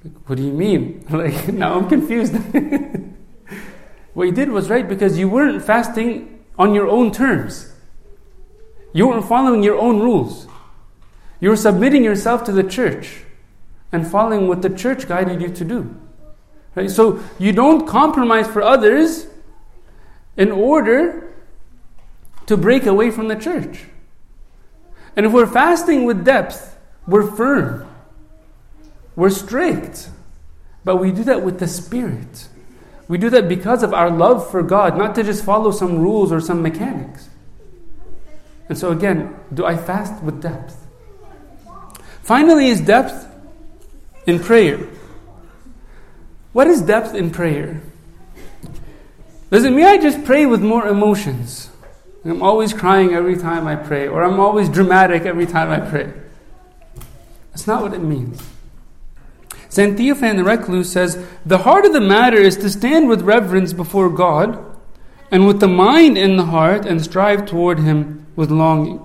Like, 0.05 0.13
what 0.27 0.37
do 0.37 0.45
you 0.45 0.53
mean? 0.53 1.05
Like, 1.11 1.49
now 1.49 1.77
I'm 1.79 1.89
confused. 1.89 2.35
what 4.15 4.25
you 4.25 4.33
did 4.33 4.51
was 4.51 4.71
right 4.71 4.89
because 4.89 5.19
you 5.19 5.29
weren't 5.29 5.63
fasting 5.63 6.45
on 6.59 6.75
your 6.75 6.89
own 6.89 7.11
terms. 7.11 7.73
You 8.93 9.09
weren't 9.09 9.27
following 9.27 9.63
your 9.63 9.79
own 9.79 9.99
rules. 9.99 10.47
You 11.41 11.51
were 11.51 11.57
submitting 11.57 12.03
yourself 12.03 12.45
to 12.45 12.53
the 12.53 12.63
church 12.63 13.26
and 13.97 14.07
following 14.07 14.47
what 14.47 14.61
the 14.61 14.69
church 14.69 15.09
guided 15.09 15.41
you 15.41 15.49
to 15.49 15.65
do. 15.65 15.97
Right? 16.75 16.91
So 16.91 17.25
you 17.39 17.53
don't 17.55 17.89
compromise 17.89 18.47
for 18.47 18.63
others 18.63 19.27
in 20.37 20.53
order 20.53 21.35
to 22.45 22.59
break 22.59 22.85
away 22.85 23.11
from 23.11 23.29
the 23.29 23.37
church. 23.37 23.85
And 25.17 25.25
if 25.25 25.33
we're 25.33 25.47
fasting 25.47 26.05
with 26.05 26.27
depth, 26.27 26.77
we're 27.07 27.27
firm, 27.27 27.89
we're 29.17 29.31
strict, 29.31 30.11
but 30.85 30.97
we 30.97 31.11
do 31.11 31.25
that 31.25 31.41
with 31.41 31.59
the 31.59 31.67
Spirit. 31.67 32.49
We 33.09 33.17
do 33.17 33.31
that 33.31 33.49
because 33.49 33.83
of 33.83 33.95
our 33.95 34.11
love 34.11 34.51
for 34.51 34.63
God, 34.63 34.99
not 34.99 35.15
to 35.15 35.23
just 35.23 35.43
follow 35.43 35.71
some 35.71 36.01
rules 36.01 36.31
or 36.31 36.43
some 36.43 36.61
mechanics. 36.61 37.31
And 38.69 38.77
so, 38.77 38.91
again, 38.91 39.35
do 39.55 39.65
I 39.65 39.79
fast 39.79 40.23
with 40.23 40.43
depth? 40.43 40.87
Finally, 42.21 42.69
is 42.69 42.83
depth 42.83 43.26
in 44.27 44.41
prayer. 44.41 44.79
What 46.53 46.67
is 46.67 46.83
depth 46.83 47.15
in 47.15 47.31
prayer? 47.31 47.81
Does 49.51 49.65
it 49.65 49.71
mean 49.71 49.85
I 49.85 49.99
just 49.99 50.25
pray 50.25 50.47
with 50.47 50.61
more 50.61 50.87
emotions? 50.87 51.71
I'm 52.25 52.43
always 52.43 52.73
crying 52.73 53.15
every 53.15 53.37
time 53.37 53.69
I 53.69 53.77
pray, 53.77 54.09
or 54.09 54.25
I'm 54.25 54.41
always 54.41 54.69
dramatic 54.69 55.23
every 55.23 55.47
time 55.47 55.71
I 55.71 55.89
pray. 55.89 56.13
That's 57.51 57.67
not 57.67 57.83
what 57.83 57.95
it 57.95 58.01
means. 58.03 58.43
St. 59.69 59.97
Theophan 59.97 60.37
the 60.37 60.45
Recluse 60.45 60.91
says 60.91 61.25
The 61.45 61.59
heart 61.59 61.85
of 61.85 61.93
the 61.93 62.01
matter 62.01 62.37
is 62.37 62.57
to 62.59 62.71
stand 62.71 63.09
with 63.09 63.23
reverence 63.23 63.73
before 63.73 64.11
God, 64.11 64.59
and 65.31 65.47
with 65.47 65.61
the 65.61 65.69
mind 65.69 66.19
in 66.19 66.37
the 66.37 66.47
heart, 66.47 66.85
and 66.85 67.03
strive 67.03 67.47
toward 67.47 67.79
Him 67.79 68.27
with 68.35 68.51
longing. 68.51 69.01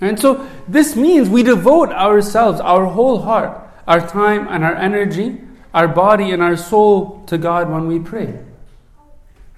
And 0.00 0.18
so 0.18 0.48
this 0.66 0.96
means 0.96 1.28
we 1.28 1.42
devote 1.42 1.90
ourselves, 1.90 2.60
our 2.60 2.86
whole 2.86 3.20
heart, 3.20 3.61
our 3.86 4.06
time 4.06 4.46
and 4.48 4.64
our 4.64 4.74
energy, 4.74 5.40
our 5.74 5.88
body 5.88 6.30
and 6.30 6.42
our 6.42 6.56
soul 6.56 7.24
to 7.26 7.38
God 7.38 7.70
when 7.70 7.86
we 7.86 7.98
pray. 7.98 8.38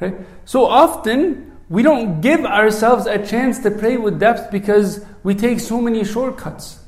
Right? 0.01 0.15
So 0.45 0.67
often 0.67 1.53
we 1.69 1.83
don't 1.83 2.21
give 2.21 2.45
ourselves 2.45 3.07
a 3.07 3.25
chance 3.25 3.59
to 3.61 3.71
pray 3.71 3.97
with 3.97 4.21
depth 4.21 4.51
because 4.51 5.05
we 5.23 5.35
take 5.35 5.61
so 5.61 5.81
many 5.81 6.05
shortcuts. 6.05 6.79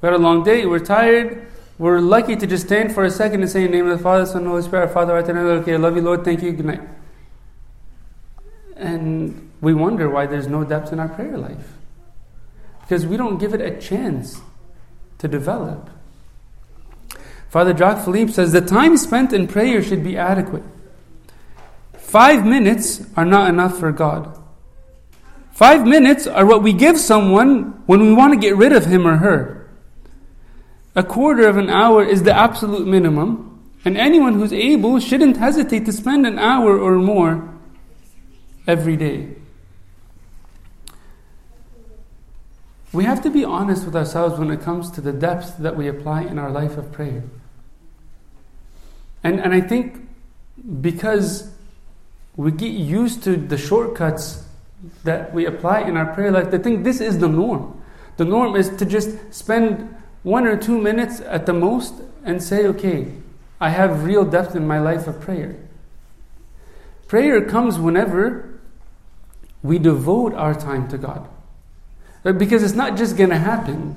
We 0.00 0.06
had 0.06 0.14
a 0.14 0.18
long 0.18 0.44
day, 0.44 0.66
we're 0.66 0.84
tired, 0.84 1.46
we're 1.78 2.00
lucky 2.00 2.36
to 2.36 2.46
just 2.46 2.66
stand 2.66 2.94
for 2.94 3.04
a 3.04 3.10
second 3.10 3.42
and 3.42 3.50
say, 3.50 3.64
In 3.64 3.70
the 3.70 3.76
name 3.78 3.88
of 3.88 3.98
the 3.98 4.02
Father, 4.02 4.26
Son, 4.26 4.38
and 4.38 4.46
Holy 4.46 4.62
Spirit, 4.62 4.92
Father, 4.92 5.16
I 5.16 5.20
okay, 5.20 5.74
I 5.74 5.76
love 5.76 5.96
you, 5.96 6.02
Lord, 6.02 6.24
thank 6.24 6.42
you, 6.42 6.52
good 6.52 6.66
night. 6.66 6.82
And 8.76 9.50
we 9.60 9.74
wonder 9.74 10.10
why 10.10 10.26
there's 10.26 10.46
no 10.46 10.64
depth 10.64 10.92
in 10.92 11.00
our 11.00 11.08
prayer 11.08 11.38
life. 11.38 11.72
Because 12.82 13.06
we 13.06 13.16
don't 13.16 13.38
give 13.38 13.54
it 13.54 13.60
a 13.60 13.80
chance 13.80 14.40
to 15.18 15.28
develop. 15.28 15.88
Father 17.54 17.72
Jacques 17.72 18.04
Philippe 18.04 18.32
says 18.32 18.50
the 18.50 18.60
time 18.60 18.96
spent 18.96 19.32
in 19.32 19.46
prayer 19.46 19.80
should 19.80 20.02
be 20.02 20.16
adequate. 20.16 20.64
Five 21.92 22.44
minutes 22.44 23.06
are 23.16 23.24
not 23.24 23.48
enough 23.48 23.78
for 23.78 23.92
God. 23.92 24.36
Five 25.52 25.86
minutes 25.86 26.26
are 26.26 26.44
what 26.44 26.64
we 26.64 26.72
give 26.72 26.98
someone 26.98 27.80
when 27.86 28.00
we 28.00 28.12
want 28.12 28.32
to 28.32 28.40
get 28.40 28.56
rid 28.56 28.72
of 28.72 28.86
him 28.86 29.06
or 29.06 29.18
her. 29.18 29.70
A 30.96 31.04
quarter 31.04 31.46
of 31.46 31.56
an 31.56 31.70
hour 31.70 32.04
is 32.04 32.24
the 32.24 32.36
absolute 32.36 32.88
minimum, 32.88 33.62
and 33.84 33.96
anyone 33.96 34.34
who's 34.34 34.52
able 34.52 34.98
shouldn't 34.98 35.36
hesitate 35.36 35.86
to 35.86 35.92
spend 35.92 36.26
an 36.26 36.40
hour 36.40 36.76
or 36.76 36.96
more 36.96 37.54
every 38.66 38.96
day. 38.96 39.28
We 42.92 43.04
have 43.04 43.22
to 43.22 43.30
be 43.30 43.44
honest 43.44 43.84
with 43.84 43.94
ourselves 43.94 44.40
when 44.40 44.50
it 44.50 44.60
comes 44.60 44.90
to 44.90 45.00
the 45.00 45.12
depth 45.12 45.58
that 45.58 45.76
we 45.76 45.86
apply 45.86 46.22
in 46.22 46.40
our 46.40 46.50
life 46.50 46.76
of 46.76 46.90
prayer. 46.90 47.22
And, 49.24 49.40
and 49.40 49.54
I 49.54 49.60
think 49.62 50.06
because 50.80 51.50
we 52.36 52.52
get 52.52 52.72
used 52.72 53.24
to 53.24 53.36
the 53.36 53.56
shortcuts 53.56 54.44
that 55.02 55.32
we 55.32 55.46
apply 55.46 55.80
in 55.80 55.96
our 55.96 56.12
prayer 56.12 56.30
life, 56.30 56.50
they 56.50 56.58
think 56.58 56.84
this 56.84 57.00
is 57.00 57.18
the 57.18 57.28
norm. 57.28 57.82
The 58.18 58.24
norm 58.24 58.54
is 58.54 58.68
to 58.76 58.84
just 58.84 59.34
spend 59.34 59.96
one 60.22 60.46
or 60.46 60.56
two 60.56 60.80
minutes 60.80 61.20
at 61.20 61.46
the 61.46 61.52
most 61.52 61.94
and 62.24 62.42
say, 62.42 62.66
okay, 62.66 63.12
I 63.60 63.70
have 63.70 64.04
real 64.04 64.24
depth 64.24 64.54
in 64.54 64.66
my 64.66 64.78
life 64.78 65.06
of 65.06 65.20
prayer. 65.20 65.56
Prayer 67.08 67.44
comes 67.44 67.78
whenever 67.78 68.60
we 69.62 69.78
devote 69.78 70.34
our 70.34 70.54
time 70.54 70.88
to 70.88 70.98
God. 70.98 71.28
Because 72.22 72.62
it's 72.62 72.74
not 72.74 72.96
just 72.96 73.16
going 73.16 73.30
to 73.30 73.38
happen, 73.38 73.96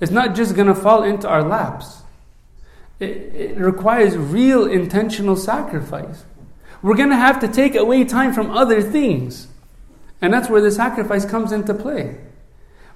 it's 0.00 0.12
not 0.12 0.34
just 0.34 0.54
going 0.54 0.68
to 0.68 0.74
fall 0.74 1.02
into 1.02 1.28
our 1.28 1.42
laps. 1.42 2.03
It, 3.04 3.56
requires 3.56 4.16
real 4.16 4.66
intentional 4.66 5.36
sacrifice. 5.36 6.24
We're 6.82 6.96
going 6.96 7.10
to 7.10 7.16
have 7.16 7.40
to 7.40 7.48
take 7.48 7.74
away 7.74 8.04
time 8.04 8.32
from 8.32 8.50
other 8.50 8.82
things. 8.82 9.48
And 10.20 10.32
that's 10.32 10.48
where 10.48 10.60
the 10.60 10.70
sacrifice 10.70 11.24
comes 11.24 11.52
into 11.52 11.74
play. 11.74 12.18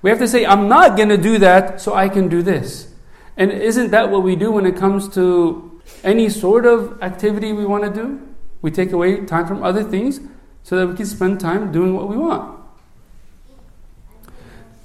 We 0.02 0.10
have 0.10 0.18
to 0.18 0.28
say, 0.28 0.46
I'm 0.46 0.68
not 0.68 0.96
going 0.96 1.08
to 1.08 1.16
do 1.16 1.38
that 1.38 1.80
so 1.80 1.94
I 1.94 2.08
can 2.08 2.28
do 2.28 2.42
this. 2.42 2.92
And 3.36 3.50
isn't 3.50 3.90
that 3.90 4.10
what 4.10 4.22
we 4.22 4.36
do 4.36 4.52
when 4.52 4.66
it 4.66 4.76
comes 4.76 5.08
to 5.14 5.80
any 6.04 6.28
sort 6.28 6.66
of 6.66 7.02
activity 7.02 7.52
we 7.52 7.64
want 7.64 7.84
to 7.84 7.90
do? 7.90 8.28
We 8.62 8.70
take 8.70 8.92
away 8.92 9.24
time 9.24 9.46
from 9.46 9.62
other 9.62 9.82
things 9.82 10.20
so 10.62 10.76
that 10.76 10.86
we 10.86 10.96
can 10.96 11.06
spend 11.06 11.40
time 11.40 11.72
doing 11.72 11.94
what 11.94 12.08
we 12.08 12.16
want. 12.16 12.58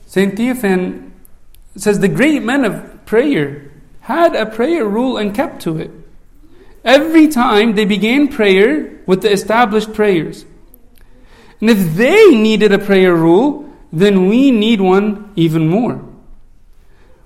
St. 0.05 0.35
Theophan 0.35 1.11
says 1.75 1.99
the 1.99 2.07
great 2.07 2.43
men 2.43 2.63
of 2.63 3.05
prayer 3.05 3.71
had 4.03 4.35
a 4.35 4.45
prayer 4.45 4.85
rule 4.85 5.15
and 5.15 5.33
kept 5.33 5.61
to 5.61 5.77
it. 5.77 5.89
Every 6.83 7.29
time 7.29 7.75
they 7.75 7.85
began 7.85 8.27
prayer 8.27 8.99
with 9.05 9.21
the 9.21 9.31
established 9.31 9.93
prayers. 9.93 10.45
And 11.61 11.69
if 11.69 11.95
they 11.95 12.35
needed 12.35 12.73
a 12.73 12.79
prayer 12.79 13.15
rule, 13.15 13.71
then 13.93 14.27
we 14.27 14.51
need 14.51 14.81
one 14.81 15.31
even 15.37 15.69
more. 15.69 16.03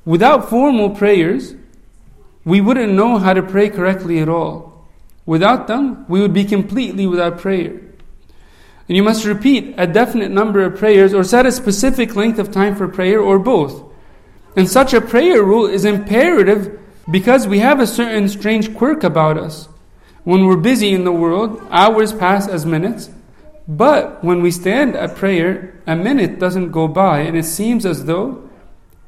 Without 0.05 0.51
formal 0.51 0.91
prayers, 0.91 1.55
we 2.45 2.61
wouldn't 2.61 2.93
know 2.93 3.17
how 3.17 3.33
to 3.33 3.41
pray 3.41 3.69
correctly 3.69 4.19
at 4.19 4.29
all. 4.29 4.87
Without 5.25 5.65
them, 5.65 6.05
we 6.07 6.21
would 6.21 6.33
be 6.33 6.45
completely 6.45 7.07
without 7.07 7.39
prayer. 7.39 7.71
And 8.87 8.95
you 8.95 9.01
must 9.01 9.25
repeat 9.25 9.73
a 9.79 9.87
definite 9.87 10.29
number 10.29 10.63
of 10.63 10.77
prayers 10.77 11.11
or 11.11 11.23
set 11.23 11.47
a 11.47 11.51
specific 11.51 12.15
length 12.15 12.37
of 12.37 12.51
time 12.51 12.75
for 12.75 12.87
prayer 12.87 13.19
or 13.19 13.39
both. 13.39 13.87
And 14.58 14.67
such 14.67 14.93
a 14.93 15.00
prayer 15.00 15.43
rule 15.43 15.67
is 15.67 15.86
imperative 15.86 16.80
because 17.10 17.48
we 17.48 17.60
have 17.60 17.80
a 17.80 17.86
certain 17.88 18.28
strange 18.28 18.76
quirk 18.76 19.04
about 19.04 19.38
us. 19.38 19.70
When 20.24 20.46
we're 20.46 20.58
busy 20.58 20.93
in 20.93 21.06
the 21.06 21.12
world, 21.12 21.62
hours 21.70 22.12
pass 22.12 22.48
as 22.48 22.65
minutes, 22.65 23.12
But 23.67 24.24
when 24.24 24.41
we 24.41 24.52
stand 24.52 24.96
at 24.96 25.15
prayer, 25.15 25.76
a 25.86 25.96
minute 25.96 26.39
doesn't 26.39 26.72
go 26.72 26.88
by 26.88 27.20
and 27.20 27.36
it 27.38 27.43
seems 27.43 27.86
as 27.86 28.06
though 28.06 28.50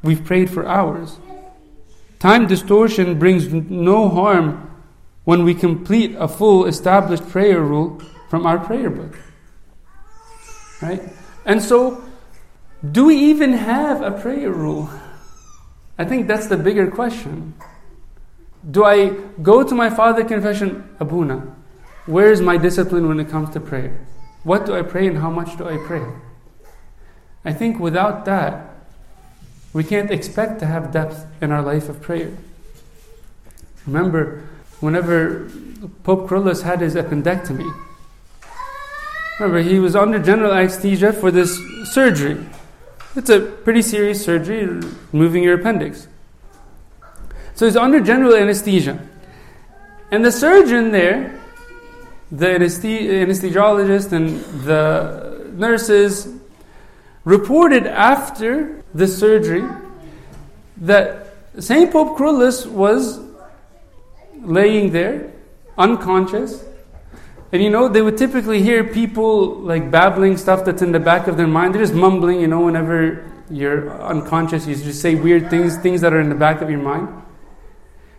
we've 0.04 0.24
prayed 0.24 0.50
for 0.50 0.68
hours. 0.68 1.18
Time 2.20 2.46
distortion 2.46 3.18
brings 3.18 3.48
no 3.48 4.10
harm 4.10 4.70
when 5.24 5.46
we 5.46 5.56
complete 5.56 6.14
a 6.20 6.28
full 6.28 6.66
established 6.66 7.28
prayer 7.30 7.62
rule 7.62 8.02
from 8.30 8.46
our 8.46 8.60
prayer 8.60 8.90
book. 8.90 9.18
Right? 10.82 11.02
And 11.46 11.64
so, 11.64 12.04
do 12.84 13.06
we 13.06 13.16
even 13.16 13.54
have 13.54 14.02
a 14.02 14.12
prayer 14.12 14.52
rule? 14.52 14.90
I 16.00 16.06
think 16.06 16.28
that's 16.28 16.48
the 16.48 16.56
bigger 16.56 16.90
question. 16.90 17.54
Do 18.72 18.86
I 18.86 19.10
go 19.44 19.64
to 19.64 19.76
my 19.76 19.90
father 19.90 20.24
confession, 20.24 20.90
Abuna? 20.98 21.56
Where 22.06 22.32
is 22.32 22.40
my 22.40 22.56
discipline 22.56 23.10
when 23.10 23.20
it 23.20 23.30
comes 23.30 23.50
to 23.52 23.60
prayer? 23.60 24.00
What 24.44 24.66
do 24.66 24.74
I 24.74 24.82
pray 24.82 25.08
and 25.08 25.18
how 25.18 25.30
much 25.30 25.58
do 25.58 25.68
I 25.68 25.76
pray? 25.86 26.02
I 27.44 27.52
think 27.52 27.80
without 27.80 28.24
that, 28.26 28.76
we 29.74 29.84
can't 29.84 30.10
expect 30.10 30.60
to 30.62 30.66
have 30.66 30.94
depth 30.94 31.26
in 31.42 31.52
our 31.52 31.62
life 31.62 31.90
of 31.90 32.02
prayer. 32.02 32.32
Remember, 33.86 34.48
whenever 34.80 35.52
Pope 36.04 36.30
Kyrillos 36.30 36.64
had 36.64 36.80
his 36.80 36.96
appendectomy, 36.96 37.72
remember, 39.38 39.62
he 39.62 39.80
was 39.80 39.98
under 39.98 40.18
general 40.18 40.54
anesthesia 40.54 41.12
for 41.12 41.30
this 41.30 41.60
surgery. 41.92 42.38
It's 43.16 43.30
a 43.30 43.40
pretty 43.40 43.82
serious 43.82 44.24
surgery, 44.24 44.66
removing 45.12 45.44
your 45.44 45.60
appendix. 45.60 46.08
So 47.56 47.66
he's 47.66 47.76
under 47.76 48.00
general 48.00 48.36
anesthesia. 48.36 49.00
And 50.12 50.24
the 50.24 50.32
surgeon 50.32 50.92
there, 50.92 51.40
the 52.32 52.46
anesthesiologist 52.46 54.12
and 54.12 54.40
the 54.64 55.50
nurses 55.54 56.28
reported 57.26 57.86
after 57.88 58.84
the 58.94 59.08
surgery 59.08 59.64
that 60.78 61.34
St. 61.60 61.92
Pope 61.92 62.18
Kyrillos 62.18 62.66
was 62.68 63.20
laying 64.42 64.92
there, 64.92 65.32
unconscious. 65.78 66.64
And 67.52 67.64
you 67.64 67.70
know, 67.70 67.88
they 67.88 68.02
would 68.02 68.18
typically 68.18 68.62
hear 68.62 68.84
people 68.84 69.56
like 69.56 69.90
babbling 69.90 70.38
stuff 70.38 70.66
that's 70.66 70.82
in 70.82 70.92
the 70.92 71.00
back 71.00 71.28
of 71.28 71.36
their 71.36 71.48
mind. 71.48 71.74
They're 71.74 71.82
just 71.82 71.96
mumbling, 71.96 72.40
you 72.42 72.48
know, 72.48 72.62
whenever 72.62 73.26
you're 73.50 73.92
unconscious, 74.02 74.68
you 74.68 74.76
just 74.76 75.02
say 75.02 75.16
weird 75.16 75.50
things, 75.50 75.78
things 75.78 76.02
that 76.02 76.14
are 76.14 76.20
in 76.20 76.30
the 76.30 76.36
back 76.36 76.62
of 76.62 76.70
your 76.70 76.80
mind. 76.80 77.08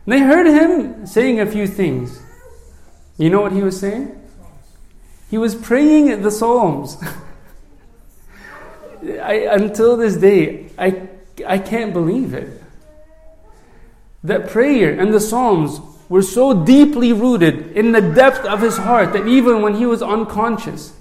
And 0.07 0.13
they 0.13 0.19
heard 0.21 0.47
him 0.47 1.07
saying 1.07 1.39
a 1.39 1.47
few 1.47 1.69
things. 1.69 2.21
You 3.19 3.31
know 3.31 3.41
what 3.41 3.53
he 3.53 3.63
was 3.63 3.79
saying? 3.79 4.17
He 5.31 5.39
was 5.39 5.55
praying 5.55 6.23
the 6.23 6.31
Psalms. 6.31 6.97
I, 9.03 9.47
until 9.53 9.97
this 9.97 10.17
day, 10.17 10.71
I, 10.77 11.09
I 11.47 11.59
can't 11.59 11.93
believe 11.93 12.35
it. 12.35 12.63
That 14.25 14.49
prayer 14.49 14.99
and 14.99 15.15
the 15.15 15.21
Psalms 15.21 15.81
were 16.11 16.21
so 16.21 16.65
deeply 16.65 17.13
rooted 17.13 17.71
in 17.73 17.93
the 17.93 18.01
depth 18.01 18.45
of 18.45 18.61
his 18.61 18.79
heart 18.79 19.13
that 19.13 19.29
even 19.29 19.63
when 19.63 19.77
he 19.77 19.87
was 19.87 20.03
unconscious, 20.03 20.93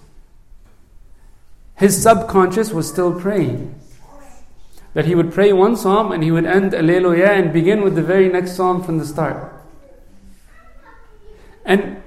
his 1.76 2.02
subconscious 2.02 2.72
was 2.72 2.88
still 2.88 3.20
praying. 3.20 3.74
That 4.94 5.06
he 5.06 5.16
would 5.16 5.34
pray 5.34 5.52
one 5.52 5.76
psalm 5.76 6.12
and 6.12 6.24
he 6.24 6.32
would 6.32 6.46
end 6.46 6.76
Alleluia 6.76 7.32
and 7.32 7.52
begin 7.52 7.82
with 7.82 7.96
the 7.96 8.04
very 8.04 8.30
next 8.30 8.56
psalm 8.56 8.84
from 8.84 9.00
the 9.00 9.06
start. 9.06 9.52
And 11.66 12.04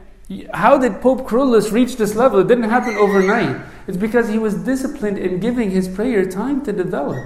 how 0.54 0.78
did 0.78 1.00
Pope 1.00 1.26
Kyrillos 1.26 1.72
reach 1.72 1.96
this 1.96 2.14
level? 2.14 2.38
It 2.38 2.46
didn't 2.46 2.70
happen 2.70 2.94
overnight. 2.94 3.66
It's 3.88 3.96
because 3.96 4.28
he 4.28 4.38
was 4.38 4.54
disciplined 4.54 5.18
in 5.18 5.40
giving 5.40 5.72
his 5.72 5.88
prayer 5.88 6.24
time 6.24 6.64
to 6.66 6.72
develop. 6.72 7.18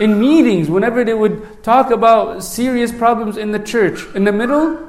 In 0.00 0.18
meetings, 0.18 0.70
whenever 0.70 1.04
they 1.04 1.12
would 1.12 1.62
talk 1.62 1.90
about 1.90 2.42
serious 2.42 2.90
problems 2.90 3.36
in 3.36 3.52
the 3.52 3.58
church, 3.58 4.02
in 4.14 4.24
the 4.24 4.32
middle, 4.32 4.88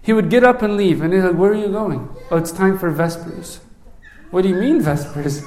he 0.00 0.14
would 0.14 0.30
get 0.30 0.44
up 0.44 0.62
and 0.62 0.78
leave. 0.78 1.02
And 1.02 1.12
he's 1.12 1.22
like, 1.22 1.34
Where 1.34 1.52
are 1.52 1.54
you 1.54 1.68
going? 1.68 2.08
Oh, 2.30 2.38
it's 2.38 2.52
time 2.52 2.78
for 2.78 2.90
Vespers. 2.90 3.60
What 4.30 4.42
do 4.42 4.48
you 4.48 4.54
mean, 4.54 4.80
Vespers? 4.80 5.44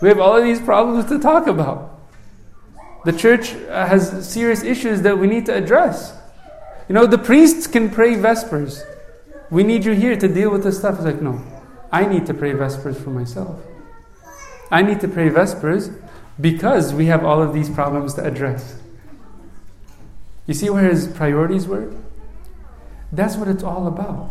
We 0.00 0.08
have 0.08 0.20
all 0.20 0.36
of 0.36 0.44
these 0.44 0.60
problems 0.60 1.06
to 1.06 1.18
talk 1.18 1.48
about. 1.48 1.98
The 3.04 3.12
church 3.12 3.50
has 3.68 4.28
serious 4.28 4.62
issues 4.62 5.02
that 5.02 5.18
we 5.18 5.26
need 5.26 5.46
to 5.46 5.54
address. 5.54 6.16
You 6.88 6.94
know, 6.94 7.06
the 7.06 7.18
priests 7.18 7.66
can 7.66 7.90
pray 7.90 8.14
Vespers. 8.14 8.84
We 9.50 9.64
need 9.64 9.84
you 9.84 9.92
here 9.92 10.16
to 10.16 10.28
deal 10.28 10.50
with 10.50 10.62
this 10.62 10.78
stuff. 10.78 10.96
He's 10.96 11.06
like, 11.06 11.20
No, 11.20 11.42
I 11.90 12.06
need 12.06 12.26
to 12.26 12.34
pray 12.34 12.52
Vespers 12.52 13.02
for 13.02 13.10
myself. 13.10 13.60
I 14.70 14.82
need 14.82 15.00
to 15.00 15.08
pray 15.08 15.28
Vespers 15.28 15.90
because 16.40 16.92
we 16.92 17.06
have 17.06 17.24
all 17.24 17.42
of 17.42 17.54
these 17.54 17.70
problems 17.70 18.14
to 18.14 18.24
address. 18.24 18.80
You 20.46 20.54
see 20.54 20.68
where 20.68 20.88
his 20.88 21.06
priorities 21.06 21.66
were? 21.66 21.92
That's 23.12 23.36
what 23.36 23.48
it's 23.48 23.62
all 23.62 23.86
about. 23.86 24.30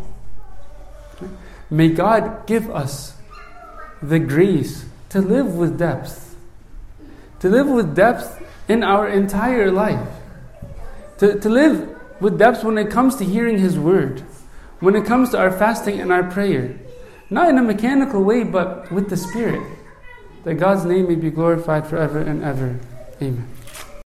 May 1.70 1.88
God 1.88 2.46
give 2.46 2.70
us 2.70 3.16
the 4.02 4.18
grace 4.18 4.84
to 5.08 5.20
live 5.20 5.56
with 5.56 5.78
depth, 5.78 6.36
to 7.40 7.48
live 7.48 7.66
with 7.66 7.96
depth 7.96 8.42
in 8.68 8.82
our 8.82 9.08
entire 9.08 9.70
life, 9.70 10.08
to, 11.18 11.40
to 11.40 11.48
live 11.48 11.88
with 12.20 12.38
depth 12.38 12.62
when 12.62 12.78
it 12.78 12.90
comes 12.90 13.16
to 13.16 13.24
hearing 13.24 13.58
His 13.58 13.78
word, 13.78 14.20
when 14.80 14.94
it 14.94 15.06
comes 15.06 15.30
to 15.30 15.38
our 15.38 15.50
fasting 15.50 16.00
and 16.00 16.12
our 16.12 16.24
prayer. 16.24 16.78
Not 17.30 17.48
in 17.48 17.58
a 17.58 17.62
mechanical 17.62 18.22
way, 18.22 18.44
but 18.44 18.92
with 18.92 19.08
the 19.08 19.16
Spirit 19.16 19.62
that 20.44 20.54
God's 20.54 20.84
name 20.84 21.08
may 21.08 21.14
be 21.14 21.30
glorified 21.30 21.86
forever 21.86 22.20
and 22.20 22.44
ever. 22.44 22.78
Amen. 23.20 23.53